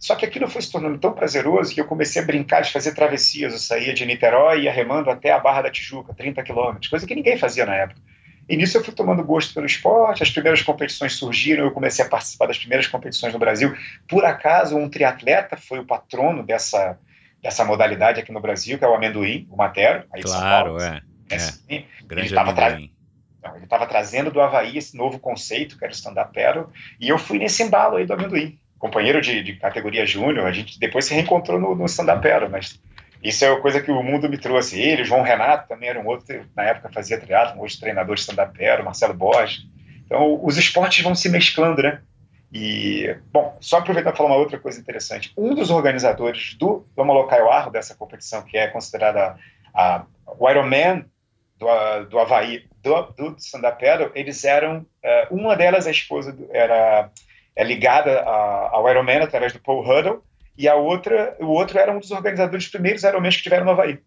[0.02, 2.92] Só que aquilo foi se tornando tão prazeroso que eu comecei a brincar de fazer
[2.92, 3.52] travessias.
[3.52, 7.06] Eu saía de Niterói e ia remando até a Barra da Tijuca, 30 quilômetros, coisa
[7.06, 8.00] que ninguém fazia na época.
[8.48, 12.08] E nisso eu fui tomando gosto pelo esporte, as primeiras competições surgiram, eu comecei a
[12.08, 13.72] participar das primeiras competições no Brasil.
[14.08, 16.98] Por acaso, um triatleta foi o patrono dessa,
[17.40, 20.04] dessa modalidade aqui no Brasil, que é o amendoim, o Matero.
[20.20, 21.00] claro, é.
[21.30, 21.36] é.
[21.36, 21.84] é.
[22.04, 22.72] Grande ele estava tra...
[22.72, 22.90] ele
[23.62, 26.36] estava trazendo do Havaí esse novo conceito, que era o stand-up
[27.00, 30.76] e eu fui nesse embalo aí do amendoim companheiro de, de categoria júnior, a gente
[30.76, 32.82] depois se reencontrou no, no stand-up mas
[33.22, 34.80] isso é uma coisa que o mundo me trouxe.
[34.80, 38.58] Ele, João Renato, também era um outro, na época fazia triatlo, outro treinador de stand-up
[38.82, 39.60] Marcelo Borges.
[40.04, 42.00] Então, os esportes vão se mesclando, né?
[42.52, 45.32] E, bom, só aproveitar para falar uma outra coisa interessante.
[45.38, 49.36] Um dos organizadores do, do Molokai dessa competição, que é considerada
[49.72, 51.04] a, o Ironman
[51.56, 51.66] do,
[52.10, 53.80] do Havaí, do, do stand-up
[54.16, 57.08] eles eram, uh, uma delas, a esposa, era
[57.54, 60.22] é ligada a, ao Ironman através do Paul Huddle,
[60.56, 63.70] e a outra, o outro era um dos organizadores dos primeiros Ironmans que tiveram no
[63.70, 63.98] Havaí.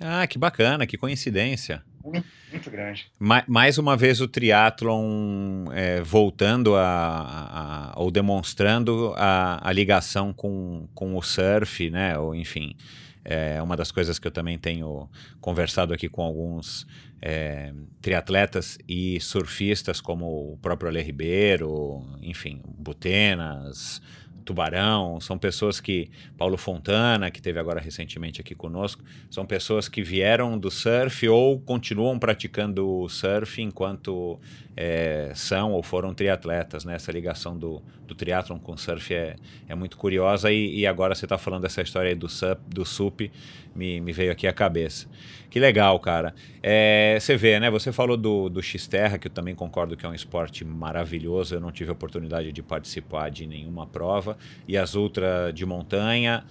[0.00, 1.82] Ah, que bacana, que coincidência.
[2.04, 3.06] Muito, muito grande.
[3.18, 10.32] Ma mais uma vez o triatlon é, voltando a, a, ou demonstrando a, a ligação
[10.32, 12.18] com, com o surf, né?
[12.18, 12.76] Ou enfim,
[13.24, 15.08] é uma das coisas que eu também tenho
[15.40, 16.86] conversado aqui com alguns
[17.22, 17.72] é,
[18.02, 24.02] triatletas e surfistas, como o próprio Ale Ribeiro, enfim, Butenas,
[24.44, 26.10] Tubarão, são pessoas que.
[26.36, 31.58] Paulo Fontana, que teve agora recentemente aqui conosco, são pessoas que vieram do surf ou
[31.60, 34.38] continuam praticando surf enquanto
[34.76, 36.84] é, são ou foram triatletas.
[36.84, 36.94] Né?
[36.94, 39.36] Essa ligação do, do triatlon com surf é,
[39.68, 42.84] é muito curiosa e, e agora você está falando dessa história aí do, sup, do
[42.84, 43.30] SUP,
[43.74, 45.06] me, me veio aqui a cabeça.
[45.50, 46.34] Que legal, cara.
[46.62, 47.70] É, você vê, né?
[47.70, 51.54] Você falou do, do X-Terra, que eu também concordo que é um esporte maravilhoso.
[51.54, 54.36] Eu não tive a oportunidade de participar de nenhuma prova.
[54.66, 56.44] E as ultra de montanha,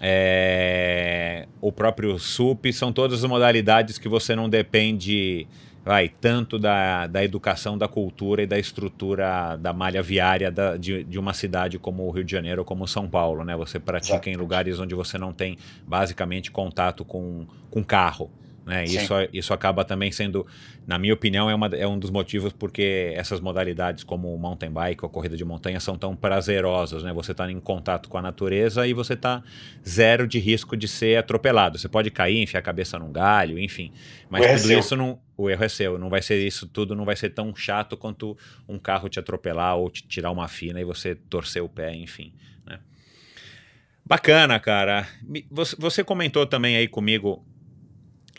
[0.00, 5.46] é, o próprio SUP, são todas as modalidades que você não depende
[5.84, 11.04] vai, tanto da, da educação, da cultura e da estrutura da malha viária da, de,
[11.04, 13.56] de uma cidade como o Rio de Janeiro ou como São Paulo, né?
[13.56, 14.36] Você pratica Exatamente.
[14.36, 15.56] em lugares onde você não tem
[15.86, 18.30] basicamente contato com, com carro.
[18.70, 18.84] Né?
[18.84, 20.46] Isso, isso acaba também sendo,
[20.86, 24.70] na minha opinião, é, uma, é um dos motivos porque essas modalidades como o mountain
[24.70, 27.02] bike ou a corrida de montanha são tão prazerosas.
[27.02, 27.12] Né?
[27.12, 29.42] Você está em contato com a natureza e você está
[29.84, 31.78] zero de risco de ser atropelado.
[31.78, 33.90] Você pode cair, enfiar a cabeça num galho, enfim.
[34.28, 35.18] Mas é tudo isso não.
[35.36, 35.98] O erro é seu.
[35.98, 39.76] Não vai ser isso tudo, não vai ser tão chato quanto um carro te atropelar
[39.76, 42.32] ou te tirar uma fina e você torcer o pé, enfim.
[42.64, 42.78] Né?
[44.06, 45.08] Bacana, cara.
[45.50, 47.44] Você comentou também aí comigo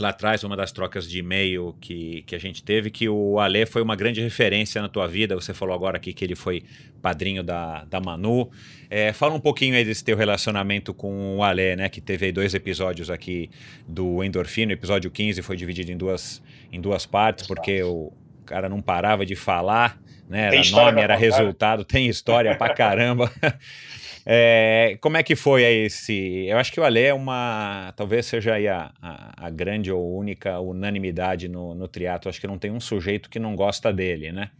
[0.01, 3.65] lá atrás, uma das trocas de e-mail que, que a gente teve, que o Ale
[3.65, 5.35] foi uma grande referência na tua vida.
[5.35, 6.63] Você falou agora aqui que ele foi
[7.01, 8.49] padrinho da, da Manu.
[8.89, 11.87] É, fala um pouquinho aí desse teu relacionamento com o Ale, né?
[11.87, 13.49] Que teve aí dois episódios aqui
[13.87, 14.71] do Endorfino.
[14.71, 16.41] O episódio 15 foi dividido em duas,
[16.71, 18.11] em duas partes, porque o
[18.45, 19.97] cara não parava de falar,
[20.27, 20.47] né?
[20.47, 23.31] Era nome, era resultado, tem história pra caramba.
[24.25, 26.45] É, como é que foi esse?
[26.47, 27.93] Eu acho que o Ale é uma.
[27.95, 32.29] Talvez seja aí a, a, a grande ou única unanimidade no, no triatlo.
[32.29, 34.51] Acho que não tem um sujeito que não gosta dele, né?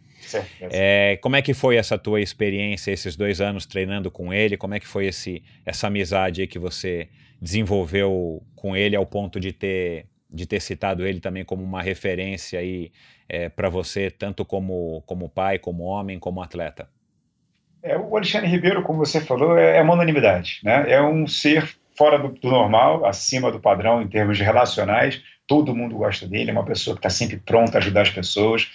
[0.62, 4.58] É, como é que foi essa tua experiência, esses dois anos treinando com ele?
[4.58, 7.10] Como é que foi esse, essa amizade que você
[7.42, 12.60] desenvolveu com ele ao ponto de ter, de ter citado ele também como uma referência
[12.60, 12.92] aí
[13.28, 16.88] é, para você, tanto como, como pai, como homem, como atleta?
[17.84, 20.60] É, o Alexandre Ribeiro, como você falou, é, é uma unanimidade.
[20.64, 20.86] Né?
[20.88, 21.68] É um ser
[21.98, 25.22] fora do, do, normal, acima do padrão em termos relacionais.
[25.48, 28.72] Todo mundo gosta dele, é uma pessoa que está sempre pronta a ajudar as pessoas.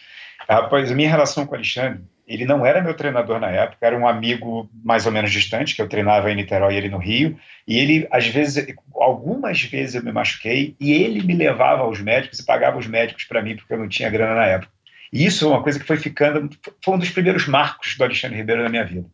[0.49, 3.97] Rapaz, a minha relação com o Alexandre, ele não era meu treinador na época, era
[3.97, 7.39] um amigo mais ou menos distante, que eu treinava em Niterói e ele no Rio,
[7.67, 12.41] e ele, às vezes, algumas vezes eu me machuquei, e ele me levava aos médicos
[12.41, 14.76] e pagava os médicos para mim, porque eu não tinha grana na época.
[15.17, 16.51] E isso é uma coisa que foi ficando,
[16.85, 19.07] foi um dos primeiros marcos do Alexandre Ribeiro na minha vida.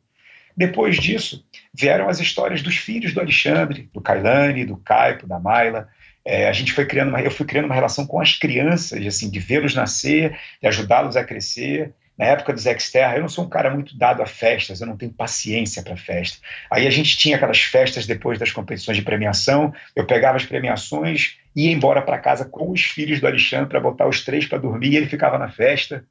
[0.56, 5.86] Depois disso, vieram as histórias dos filhos do Alexandre, do Kailane, do Caipo, da Maila.
[6.24, 9.30] É, a gente foi criando uma, eu fui criando uma relação com as crianças, assim,
[9.30, 11.94] de vê-los nascer, de ajudá-los a crescer.
[12.18, 14.96] Na época dos Exterra, eu não sou um cara muito dado a festas, eu não
[14.96, 16.38] tenho paciência para festa.
[16.68, 21.38] Aí a gente tinha aquelas festas depois das competições de premiação, eu pegava as premiações,
[21.54, 24.92] ia embora para casa com os filhos do Alexandre para botar os três para dormir
[24.92, 26.04] e ele ficava na festa.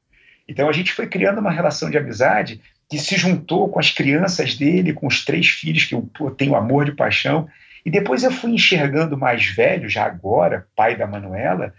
[0.48, 4.54] Então a gente foi criando uma relação de amizade que se juntou com as crianças
[4.54, 7.48] dele, com os três filhos que eu tenho amor de paixão.
[7.84, 11.72] E depois eu fui enxergando mais velho, já agora, pai da Manuela,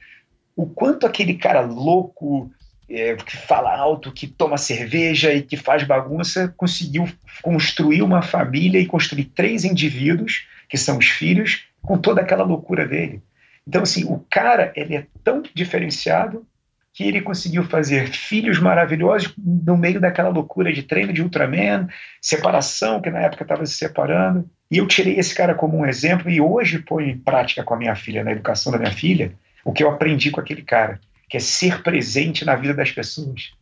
[0.56, 2.52] o quanto aquele cara louco,
[2.90, 7.08] é, que fala alto, que toma cerveja e que faz bagunça, conseguiu
[7.42, 12.88] construir uma família e construir três indivíduos, que são os filhos, com toda aquela loucura
[12.88, 13.22] dele.
[13.68, 16.46] Então, assim, o cara, ele é tão diferenciado
[16.94, 21.88] que ele conseguiu fazer filhos maravilhosos no meio daquela loucura de treino de Ultraman,
[22.22, 24.48] separação, que na época estava se separando.
[24.70, 27.78] E eu tirei esse cara como um exemplo e hoje ponho em prática com a
[27.78, 29.34] minha filha, na educação da minha filha,
[29.66, 33.54] o que eu aprendi com aquele cara que é ser presente na vida das pessoas.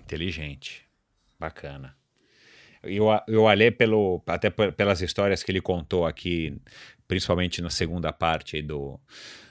[0.00, 0.84] Inteligente,
[1.38, 1.94] bacana.
[2.82, 6.60] Eu, eu olhei pelo, até pelas histórias que ele contou aqui,
[7.12, 8.98] principalmente na segunda parte do,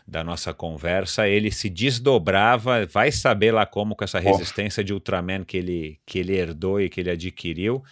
[0.08, 5.44] da nossa conversa, ele se desdobrava, vai saber lá como com essa resistência de Ultraman
[5.44, 7.84] que ele, que ele herdou e que ele adquiriu,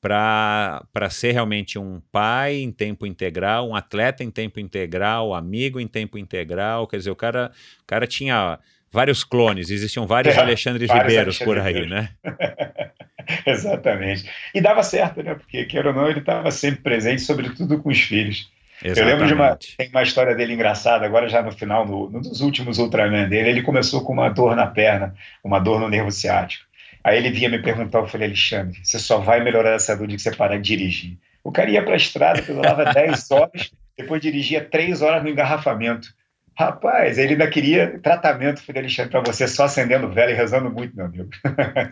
[0.00, 5.86] para ser realmente um pai em tempo integral, um atleta em tempo integral, amigo em
[5.86, 6.86] tempo integral.
[6.86, 7.52] Quer dizer, o cara,
[7.82, 8.58] o cara tinha
[8.90, 11.90] vários clones, existiam vários é, Alexandres vários Ribeiros Alexandre por aí, Ribeiro.
[11.90, 12.10] né?
[13.44, 14.24] Exatamente.
[14.54, 15.34] E dava certo, né?
[15.34, 18.50] Porque, quer ou não, ele estava sempre presente, sobretudo com os filhos.
[18.82, 19.00] Exatamente.
[19.00, 22.20] Eu lembro de uma, tem uma história dele engraçada, agora já no final, no, no
[22.20, 26.10] dos últimos Ultraman dele, ele começou com uma dor na perna, uma dor no nervo
[26.10, 26.64] ciático.
[27.02, 30.16] Aí ele vinha me perguntar, eu falei, Alexandre, você só vai melhorar essa dor de
[30.16, 31.16] que você parar de dirigir.
[31.42, 36.08] O cara ia para a estrada, pedalava 10 horas, depois dirigia 3 horas no engarrafamento.
[36.56, 40.94] Rapaz, ele ainda queria tratamento, falei, Alexandre, para você só acendendo vela e rezando muito,
[40.94, 41.30] meu amigo.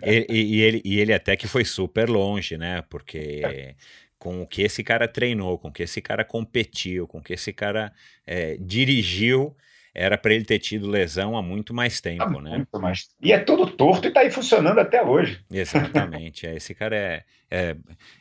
[0.02, 2.82] E, e, e, ele, e ele até que foi super longe, né?
[2.90, 3.74] Porque é.
[4.18, 7.34] Com o que esse cara treinou, com o que esse cara competiu, com o que
[7.34, 7.92] esse cara
[8.26, 9.56] é, dirigiu,
[9.94, 12.56] era para ele ter tido lesão há muito mais tempo, há né?
[12.58, 13.08] Muito mais.
[13.20, 15.40] E é todo torto e está aí funcionando até hoje.
[15.50, 16.46] Exatamente.
[16.46, 17.76] é, esse cara é, é,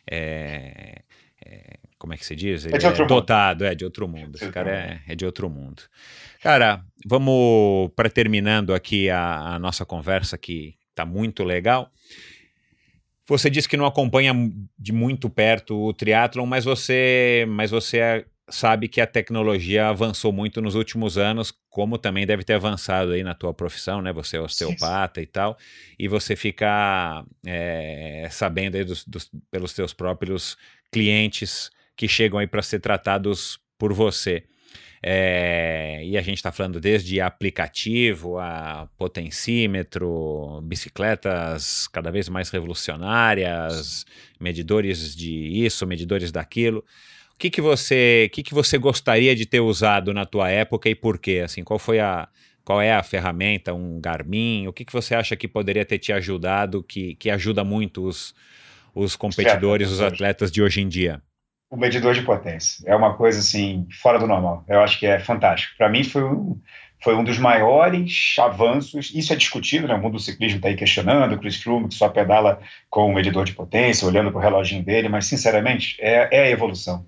[0.10, 1.02] é,
[1.46, 2.66] é, como é que se diz?
[2.66, 4.36] Ele é, de outro é dotado, é de outro mundo.
[4.36, 5.84] Esse cara é, é de outro mundo.
[6.42, 11.92] Cara, vamos para terminando aqui a, a nossa conversa que está muito legal.
[13.28, 14.34] Você disse que não acompanha
[14.78, 20.62] de muito perto o triatlon, mas você, mas você sabe que a tecnologia avançou muito
[20.62, 24.14] nos últimos anos, como também deve ter avançado aí na tua profissão, né?
[24.14, 25.24] Você é osteopata sim.
[25.24, 25.58] e tal,
[25.98, 30.56] e você fica é, sabendo aí dos, dos, pelos teus próprios
[30.92, 34.44] clientes que chegam aí para ser tratados por você.
[35.08, 44.04] É, e a gente está falando desde aplicativo a potencímetro, bicicletas cada vez mais revolucionárias,
[44.40, 46.80] medidores de isso, medidores daquilo.
[46.80, 50.96] O que, que você, que, que você gostaria de ter usado na tua época e
[50.96, 51.44] por quê?
[51.46, 52.28] Assim, qual foi a,
[52.64, 54.68] qual é a ferramenta, um Garmin?
[54.68, 58.34] O que, que você acha que poderia ter te ajudado, que, que ajuda muito os,
[58.96, 61.22] os competidores, os atletas de hoje em dia?
[61.70, 64.64] O medidor de potência é uma coisa assim fora do normal.
[64.68, 65.76] Eu acho que é fantástico.
[65.78, 66.60] Para mim foi um,
[67.04, 69.12] foi um dos maiores avanços.
[69.14, 69.96] Isso é discutido, né?
[69.96, 71.34] O mundo do ciclismo está aí questionando.
[71.34, 72.60] O Chris Froome que só pedala
[72.90, 75.10] com o medidor de potência, olhando para o reloginho dele.
[75.10, 77.06] Mas sinceramente é, é a evolução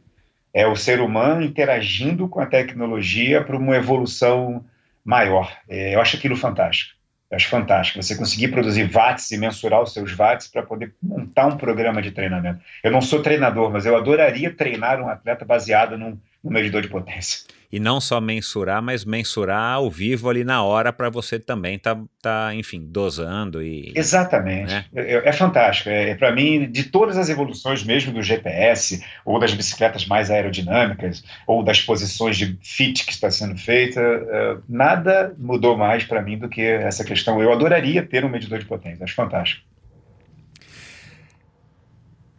[0.58, 4.66] é o ser humano interagindo com a tecnologia para uma evolução
[5.06, 5.56] maior.
[5.70, 6.97] É, eu acho aquilo fantástico.
[7.30, 8.02] Eu acho fantástico.
[8.02, 12.12] Você conseguir produzir watts e mensurar os seus watts para poder montar um programa de
[12.12, 12.62] treinamento.
[12.84, 16.88] Eu não sou treinador, mas eu adoraria treinar um atleta baseado num, num medidor de
[16.88, 21.78] potência e não só mensurar, mas mensurar ao vivo ali na hora para você também
[21.78, 24.86] tá, tá, enfim, dosando e exatamente né?
[24.96, 25.90] é, é, fantástico.
[25.90, 30.32] É, é para mim de todas as evoluções mesmo do GPS ou das bicicletas mais
[30.32, 36.22] aerodinâmicas ou das posições de fit que está sendo feita, uh, nada mudou mais para
[36.22, 37.42] mim do que essa questão.
[37.42, 39.04] Eu adoraria ter um medidor de potência.
[39.04, 39.66] Acho fantástico.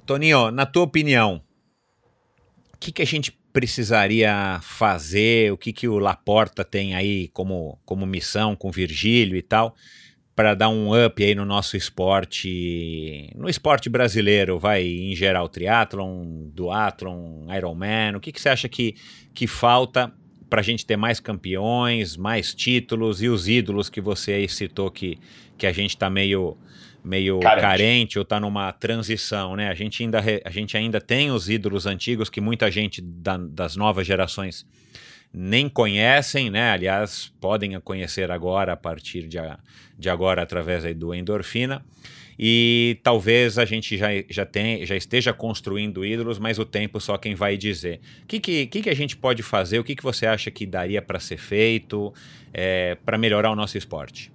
[0.07, 1.43] Toninho, na tua opinião,
[2.73, 7.79] o que, que a gente precisaria fazer, o que, que o Laporta tem aí como,
[7.85, 9.75] como missão com Virgílio e tal,
[10.35, 16.49] para dar um up aí no nosso esporte, no esporte brasileiro, vai em geral, triatlon,
[16.55, 18.95] duatlon, Ironman, o que, que você acha que,
[19.35, 20.13] que falta
[20.49, 24.91] para a gente ter mais campeões, mais títulos e os ídolos que você aí citou
[24.91, 25.19] que,
[25.57, 26.57] que a gente está meio
[27.05, 27.63] meio carente.
[27.63, 29.69] carente ou está numa transição, né?
[29.69, 33.77] A gente, ainda, a gente ainda tem os ídolos antigos que muita gente da, das
[33.77, 34.67] novas gerações
[35.33, 36.71] nem conhecem, né?
[36.73, 39.39] Aliás, podem conhecer agora a partir de,
[39.99, 41.85] de agora através aí do endorfina.
[42.39, 47.19] E talvez a gente já, já, tem, já esteja construindo ídolos, mas o tempo só
[47.19, 48.01] quem vai dizer.
[48.23, 49.81] O que, que, que, a gente pode fazer?
[49.81, 52.15] O que, que você acha que daria para ser feito
[52.55, 54.31] é, para melhorar o nosso esporte?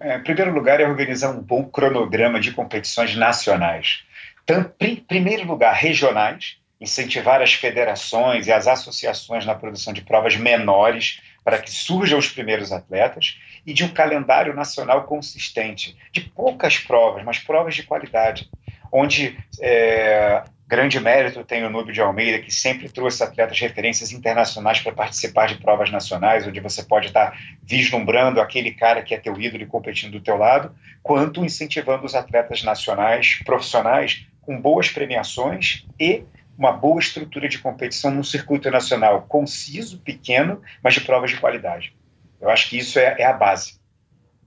[0.00, 4.04] É, em primeiro lugar, é organizar um bom cronograma de competições nacionais.
[4.44, 10.36] Então, em primeiro lugar, regionais, incentivar as federações e as associações na produção de provas
[10.36, 16.78] menores para que surjam os primeiros atletas e de um calendário nacional consistente, de poucas
[16.78, 18.48] provas, mas provas de qualidade,
[18.92, 24.78] onde é, Grande mérito tem o Núbio de Almeida, que sempre trouxe atletas referências internacionais
[24.80, 29.40] para participar de provas nacionais, onde você pode estar vislumbrando aquele cara que é teu
[29.40, 30.70] ídolo e competindo do teu lado,
[31.02, 36.22] quanto incentivando os atletas nacionais, profissionais, com boas premiações e
[36.58, 41.96] uma boa estrutura de competição num circuito nacional conciso, pequeno, mas de provas de qualidade.
[42.38, 43.78] Eu acho que isso é, é a base.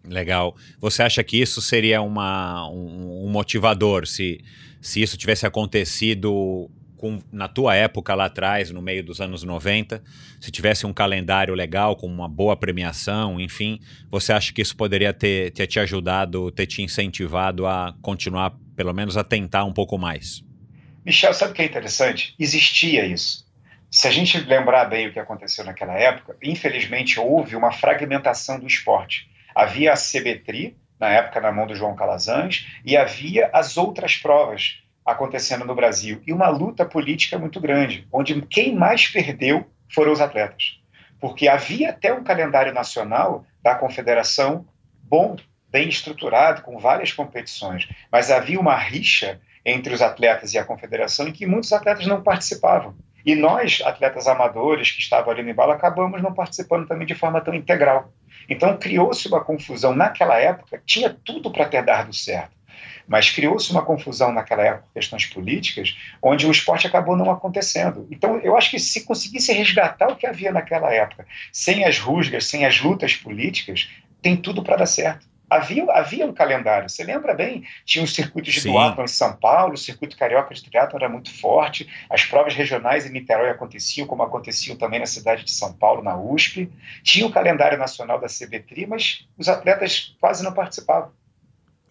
[0.07, 0.55] Legal.
[0.79, 4.05] Você acha que isso seria uma, um, um motivador?
[4.05, 4.43] Se
[4.81, 6.69] se isso tivesse acontecido
[7.01, 10.03] com, na tua época lá atrás, no meio dos anos 90,
[10.39, 13.79] se tivesse um calendário legal, com uma boa premiação, enfim,
[14.09, 18.93] você acha que isso poderia ter, ter te ajudado, ter te incentivado a continuar, pelo
[18.93, 20.43] menos a tentar um pouco mais?
[21.03, 22.35] Michel, sabe o que é interessante?
[22.37, 23.49] Existia isso.
[23.89, 28.67] Se a gente lembrar bem o que aconteceu naquela época, infelizmente houve uma fragmentação do
[28.67, 29.27] esporte.
[29.55, 34.83] Havia a CBTRI, na época na mão do João Calazans, e havia as outras provas
[35.03, 36.21] acontecendo no Brasil.
[36.27, 40.79] E uma luta política muito grande, onde quem mais perdeu foram os atletas.
[41.19, 44.65] Porque havia até um calendário nacional da confederação
[45.03, 45.35] bom,
[45.69, 51.27] bem estruturado, com várias competições, mas havia uma rixa entre os atletas e a confederação
[51.27, 52.95] em que muitos atletas não participavam.
[53.25, 57.41] E nós, atletas amadores que estavam ali no embalo, acabamos não participando também de forma
[57.41, 58.11] tão integral.
[58.49, 62.51] Então criou-se uma confusão naquela época, tinha tudo para ter dado certo,
[63.07, 68.07] mas criou-se uma confusão naquela época, questões políticas, onde o esporte acabou não acontecendo.
[68.11, 72.45] Então eu acho que se conseguisse resgatar o que havia naquela época, sem as rusgas,
[72.45, 73.89] sem as lutas políticas,
[74.21, 76.87] tem tudo para dar certo havia, havia um calendário.
[76.87, 77.65] Você lembra bem?
[77.83, 81.29] Tinha os circuitos de duatlon em São Paulo, o circuito carioca de triatlon era muito
[81.29, 86.01] forte, as provas regionais em Niterói aconteciam, como aconteciam também na cidade de São Paulo,
[86.01, 86.71] na USP.
[87.03, 91.11] Tinha o calendário nacional da CBTRI, mas os atletas quase não participavam.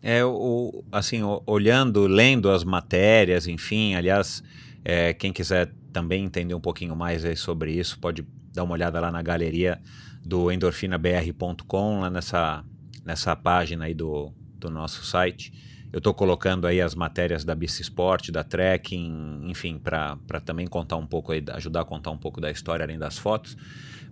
[0.03, 4.43] É, o, assim, olhando, lendo as matérias, enfim, aliás,
[4.83, 9.11] é, quem quiser também entender um pouquinho mais sobre isso, pode dar uma olhada lá
[9.11, 9.79] na galeria
[10.25, 12.65] do endorfinabr.com, lá nessa
[13.05, 15.53] nessa página aí do, do nosso site.
[15.93, 20.97] Eu estou colocando aí as matérias da Bici Sport, da Trekking, enfim, para também contar
[20.97, 23.57] um pouco aí, ajudar a contar um pouco da história além das fotos.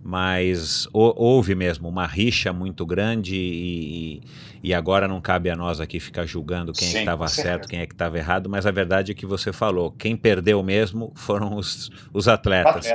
[0.01, 4.21] Mas houve mesmo uma rixa muito grande e,
[4.63, 7.67] e agora não cabe a nós aqui ficar julgando quem Sim, é que estava certo,
[7.67, 11.11] quem é que estava errado, mas a verdade é que você falou, quem perdeu mesmo
[11.15, 12.93] foram os, os atletas.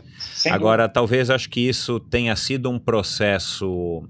[0.51, 4.09] Agora, talvez acho que isso tenha sido um processo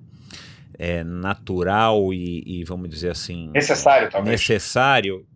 [0.78, 5.26] é, natural e, e, vamos dizer assim necessário talvez necessário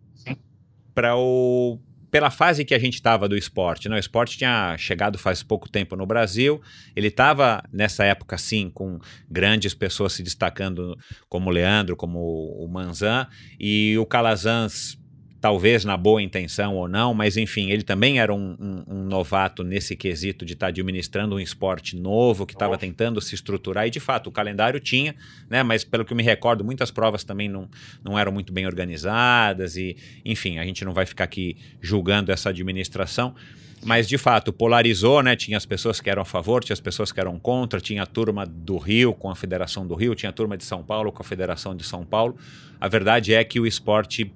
[0.93, 1.79] para o
[2.09, 3.87] pela fase que a gente estava do esporte.
[3.87, 3.95] Né?
[3.95, 6.61] O esporte tinha chegado faz pouco tempo no Brasil,
[6.95, 8.99] ele estava nessa época, sim, com
[9.29, 10.97] grandes pessoas se destacando,
[11.27, 13.27] como o Leandro, como o Manzan,
[13.59, 14.98] e o Calazans
[15.41, 19.63] talvez na boa intenção ou não, mas enfim, ele também era um, um, um novato
[19.63, 23.89] nesse quesito de estar tá administrando um esporte novo, que estava tentando se estruturar, e
[23.89, 25.15] de fato o calendário tinha,
[25.49, 25.63] né?
[25.63, 27.69] Mas pelo que eu me recordo, muitas provas também não,
[28.03, 29.95] não eram muito bem organizadas, e
[30.25, 33.33] enfim, a gente não vai ficar aqui julgando essa administração.
[33.81, 35.37] Mas de fato polarizou, né?
[35.37, 38.05] Tinha as pessoas que eram a favor, tinha as pessoas que eram contra, tinha a
[38.05, 41.21] turma do Rio com a Federação do Rio, tinha a turma de São Paulo com
[41.21, 42.35] a Federação de São Paulo.
[42.77, 44.33] A verdade é que o esporte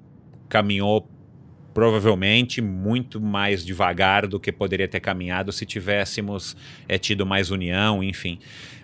[0.48, 1.08] caminhou
[1.72, 6.56] provavelmente muito mais devagar do que poderia ter caminhado se tivéssemos
[6.88, 8.38] é, tido mais união, enfim.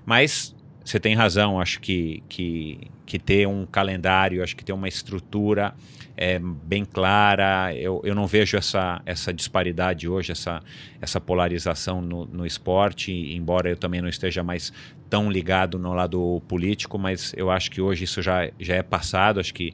[0.05, 0.55] Mas
[0.85, 5.73] você tem razão, acho que, que, que ter um calendário, acho que ter uma estrutura
[6.17, 10.61] é, bem clara, eu, eu não vejo essa, essa disparidade hoje, essa,
[11.01, 14.73] essa polarização no, no esporte, embora eu também não esteja mais
[15.09, 19.41] tão ligado no lado político, mas eu acho que hoje isso já, já é passado,
[19.41, 19.73] acho que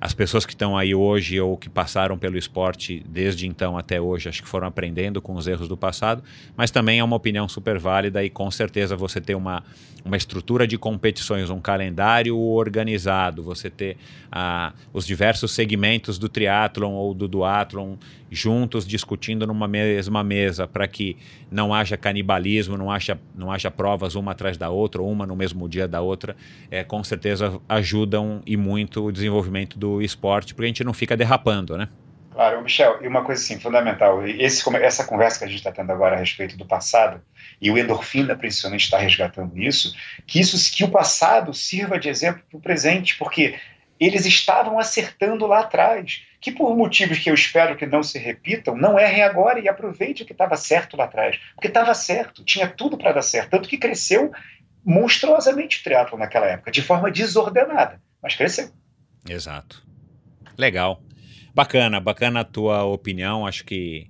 [0.00, 4.28] as pessoas que estão aí hoje ou que passaram pelo esporte desde então até hoje,
[4.28, 6.22] acho que foram aprendendo com os erros do passado,
[6.56, 9.64] mas também é uma opinião super válida e com certeza você ter uma,
[10.04, 13.96] uma estrutura de competições, um calendário organizado, você ter
[14.30, 17.96] ah, os diversos segmentos do triatlon ou do duatlon
[18.30, 21.16] juntos discutindo numa mesma mesa para que
[21.50, 25.36] não haja canibalismo, não haja, não haja provas uma atrás da outra, ou uma no
[25.36, 26.36] mesmo dia da outra,
[26.70, 31.16] é, com certeza ajudam e muito o desenvolvimento do esporte, porque a gente não fica
[31.16, 31.88] derrapando, né?
[32.38, 35.90] Claro, Michel, e uma coisa assim, fundamental, esse, essa conversa que a gente está tendo
[35.90, 37.20] agora a respeito do passado,
[37.60, 39.92] e o endorfina principalmente está resgatando isso,
[40.24, 43.56] que isso que o passado sirva de exemplo para o presente, porque
[43.98, 48.76] eles estavam acertando lá atrás, que por motivos que eu espero que não se repitam,
[48.76, 52.68] não errem agora e aproveite o que estava certo lá atrás, porque estava certo, tinha
[52.68, 54.30] tudo para dar certo, tanto que cresceu
[54.84, 58.70] monstruosamente o teatro naquela época, de forma desordenada, mas cresceu.
[59.28, 59.84] Exato.
[60.56, 61.02] Legal.
[61.54, 64.08] Bacana, bacana a tua opinião, acho que,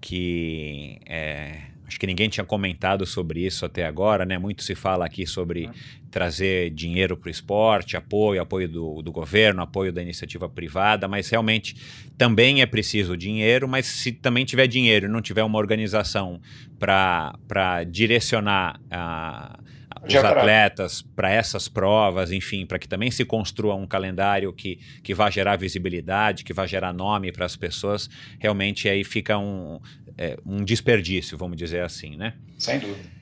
[0.00, 4.36] que é Acho que ninguém tinha comentado sobre isso até agora, né?
[4.38, 5.72] Muito se fala aqui sobre uhum.
[6.10, 11.28] trazer dinheiro para o esporte, apoio, apoio do, do, governo, apoio da iniciativa privada, mas
[11.28, 11.76] realmente
[12.18, 16.40] também é preciso dinheiro, mas se também tiver dinheiro e não tiver uma organização
[16.78, 19.58] para direcionar a
[20.06, 25.12] os atletas para essas provas, enfim, para que também se construa um calendário que, que
[25.14, 28.08] vá gerar visibilidade, que vá gerar nome para as pessoas,
[28.38, 29.80] realmente aí fica um,
[30.16, 32.34] é, um desperdício, vamos dizer assim, né?
[32.58, 33.16] Sem dúvida.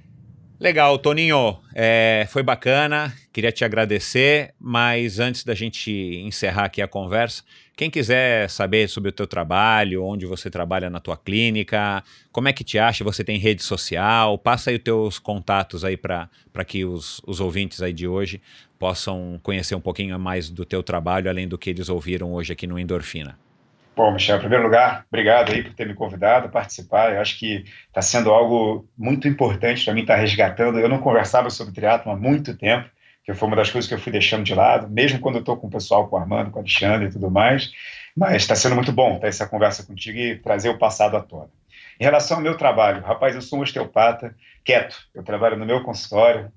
[0.59, 5.91] Legal, Toninho, é, foi bacana, queria te agradecer, mas antes da gente
[6.25, 7.43] encerrar aqui a conversa,
[7.77, 12.53] quem quiser saber sobre o teu trabalho, onde você trabalha na tua clínica, como é
[12.53, 16.29] que te acha, você tem rede social, passa aí os teus contatos aí para
[16.65, 18.41] que os, os ouvintes aí de hoje
[18.79, 22.67] possam conhecer um pouquinho mais do teu trabalho, além do que eles ouviram hoje aqui
[22.67, 23.37] no Endorfina.
[23.97, 27.13] Bom, Michel, em primeiro lugar, obrigado aí por ter me convidado a participar.
[27.13, 30.81] Eu acho que está sendo algo muito importante para mim estar tá resgatando.
[30.81, 32.89] Eu não conversava sobre triatlo há muito tempo,
[33.23, 35.57] que foi uma das coisas que eu fui deixando de lado, mesmo quando eu estou
[35.57, 37.71] com o pessoal, com o Armando, com o Alexandre e tudo mais.
[38.17, 41.51] Mas está sendo muito bom ter essa conversa contigo e trazer o passado à tona.
[42.01, 44.35] Em relação ao meu trabalho, rapaz, eu sou um osteopata
[44.65, 44.97] quieto.
[45.15, 46.51] Eu trabalho no meu consultório,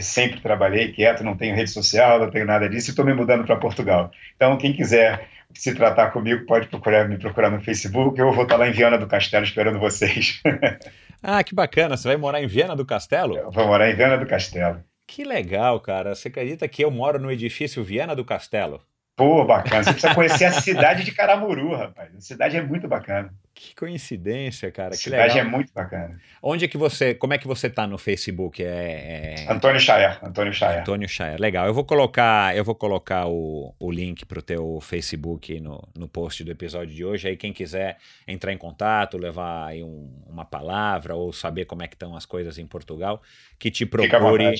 [0.00, 3.44] sempre trabalhei quieto, não tenho rede social, não tenho nada disso e estou me mudando
[3.44, 4.10] para Portugal.
[4.34, 8.18] Então, quem quiser se tratar comigo, pode procurar me procurar no Facebook.
[8.18, 10.40] Eu vou estar lá em Viana do Castelo esperando vocês.
[11.22, 11.96] ah, que bacana!
[11.96, 13.36] Você vai morar em Viana do Castelo?
[13.36, 14.82] Eu vou morar em Viana do Castelo.
[15.06, 16.14] Que legal, cara.
[16.14, 18.80] Você acredita que eu moro no edifício Viana do Castelo?
[19.16, 19.84] Pô, bacana.
[19.84, 22.14] Você precisa conhecer a cidade de Caramuru, rapaz.
[22.16, 23.30] A cidade é muito bacana.
[23.54, 24.88] Que coincidência, cara.
[24.88, 25.46] A que cidade legal.
[25.46, 26.18] é muito bacana.
[26.42, 28.62] Onde é que você, como é que você tá no Facebook?
[28.64, 29.52] É, é...
[29.52, 30.18] Antônio Chayer.
[30.22, 30.80] Antônio Chayer.
[30.80, 31.38] Antônio Chayer.
[31.38, 31.66] Legal.
[31.66, 36.42] Eu vou colocar, eu vou colocar o, o link pro teu Facebook no, no post
[36.42, 37.28] do episódio de hoje.
[37.28, 41.88] Aí quem quiser entrar em contato, levar aí um, uma palavra ou saber como é
[41.88, 43.20] que estão as coisas em Portugal,
[43.58, 44.54] que te procure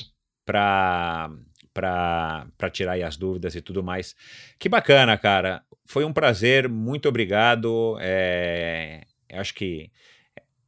[0.45, 1.31] para
[1.73, 4.15] para tirar as dúvidas e tudo mais.
[4.59, 5.63] Que bacana, cara.
[5.85, 7.97] Foi um prazer, muito obrigado.
[7.99, 9.01] É,
[9.33, 9.91] acho que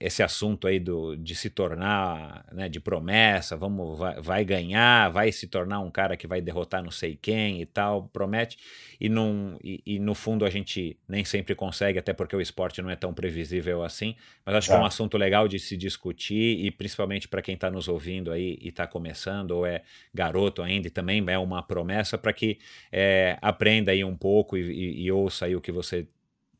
[0.03, 5.31] esse assunto aí do, de se tornar, né, de promessa, vamos, vai, vai, ganhar, vai
[5.31, 8.57] se tornar um cara que vai derrotar não sei quem e tal, promete,
[8.99, 12.81] e, não, e, e no fundo a gente nem sempre consegue, até porque o esporte
[12.81, 14.13] não é tão previsível assim,
[14.45, 17.71] mas acho que é um assunto legal de se discutir, e principalmente para quem está
[17.71, 22.17] nos ouvindo aí e está começando, ou é garoto ainda, e também é uma promessa
[22.17, 22.59] para que
[22.91, 26.05] é, aprenda aí um pouco e, e, e ouça aí o que você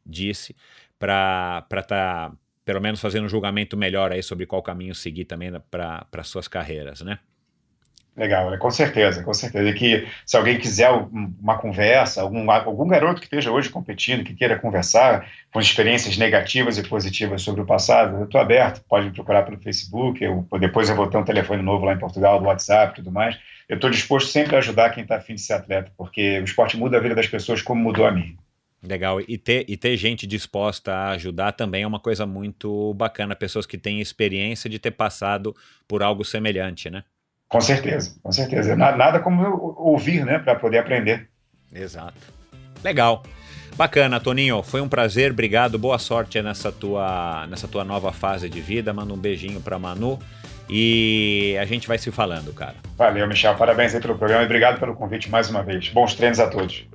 [0.06, 0.56] disse,
[0.98, 5.52] para estar tá pelo menos fazendo um julgamento melhor aí sobre qual caminho seguir também
[5.70, 7.20] para suas carreiras, né?
[8.16, 9.68] Legal, com certeza, com certeza.
[9.68, 14.36] E que se alguém quiser uma conversa, algum, algum garoto que esteja hoje competindo, que
[14.36, 19.14] queira conversar com experiências negativas e positivas sobre o passado, eu estou aberto, pode me
[19.14, 22.46] procurar pelo Facebook, eu, depois eu vou ter um telefone novo lá em Portugal, do
[22.46, 23.36] WhatsApp e tudo mais.
[23.68, 26.78] Eu estou disposto sempre a ajudar quem está afim de ser atleta, porque o esporte
[26.78, 28.38] muda a vida das pessoas como mudou a mim.
[28.84, 29.22] Legal.
[29.22, 33.36] E ter, e ter gente disposta a ajudar também é uma coisa muito bacana.
[33.36, 35.56] Pessoas que têm experiência de ter passado
[35.88, 37.04] por algo semelhante, né?
[37.48, 38.76] Com certeza, com certeza.
[38.76, 41.30] Nada como ouvir, né, para poder aprender.
[41.72, 42.18] Exato.
[42.84, 43.24] Legal.
[43.76, 44.62] Bacana, Toninho.
[44.62, 45.32] Foi um prazer.
[45.32, 45.80] Obrigado.
[45.80, 48.94] Boa sorte nessa tua, nessa tua nova fase de vida.
[48.94, 50.20] Manda um beijinho para Manu
[50.70, 52.76] e a gente vai se falando, cara.
[52.98, 53.56] Valeu, Michel.
[53.56, 55.90] Parabéns aí pelo programa e obrigado pelo convite mais uma vez.
[55.90, 56.86] Bons treinos a todos.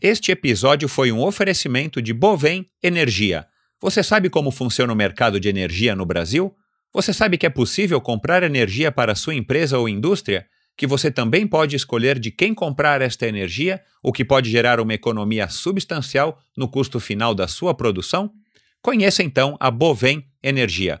[0.00, 3.46] Este episódio foi um oferecimento de Bovem Energia.
[3.80, 6.54] Você sabe como funciona o mercado de energia no Brasil?
[6.92, 10.46] Você sabe que é possível comprar energia para sua empresa ou indústria?
[10.76, 14.94] Que você também pode escolher de quem comprar esta energia, o que pode gerar uma
[14.94, 18.30] economia substancial no custo final da sua produção?
[18.82, 21.00] Conheça então a Bovem Energia.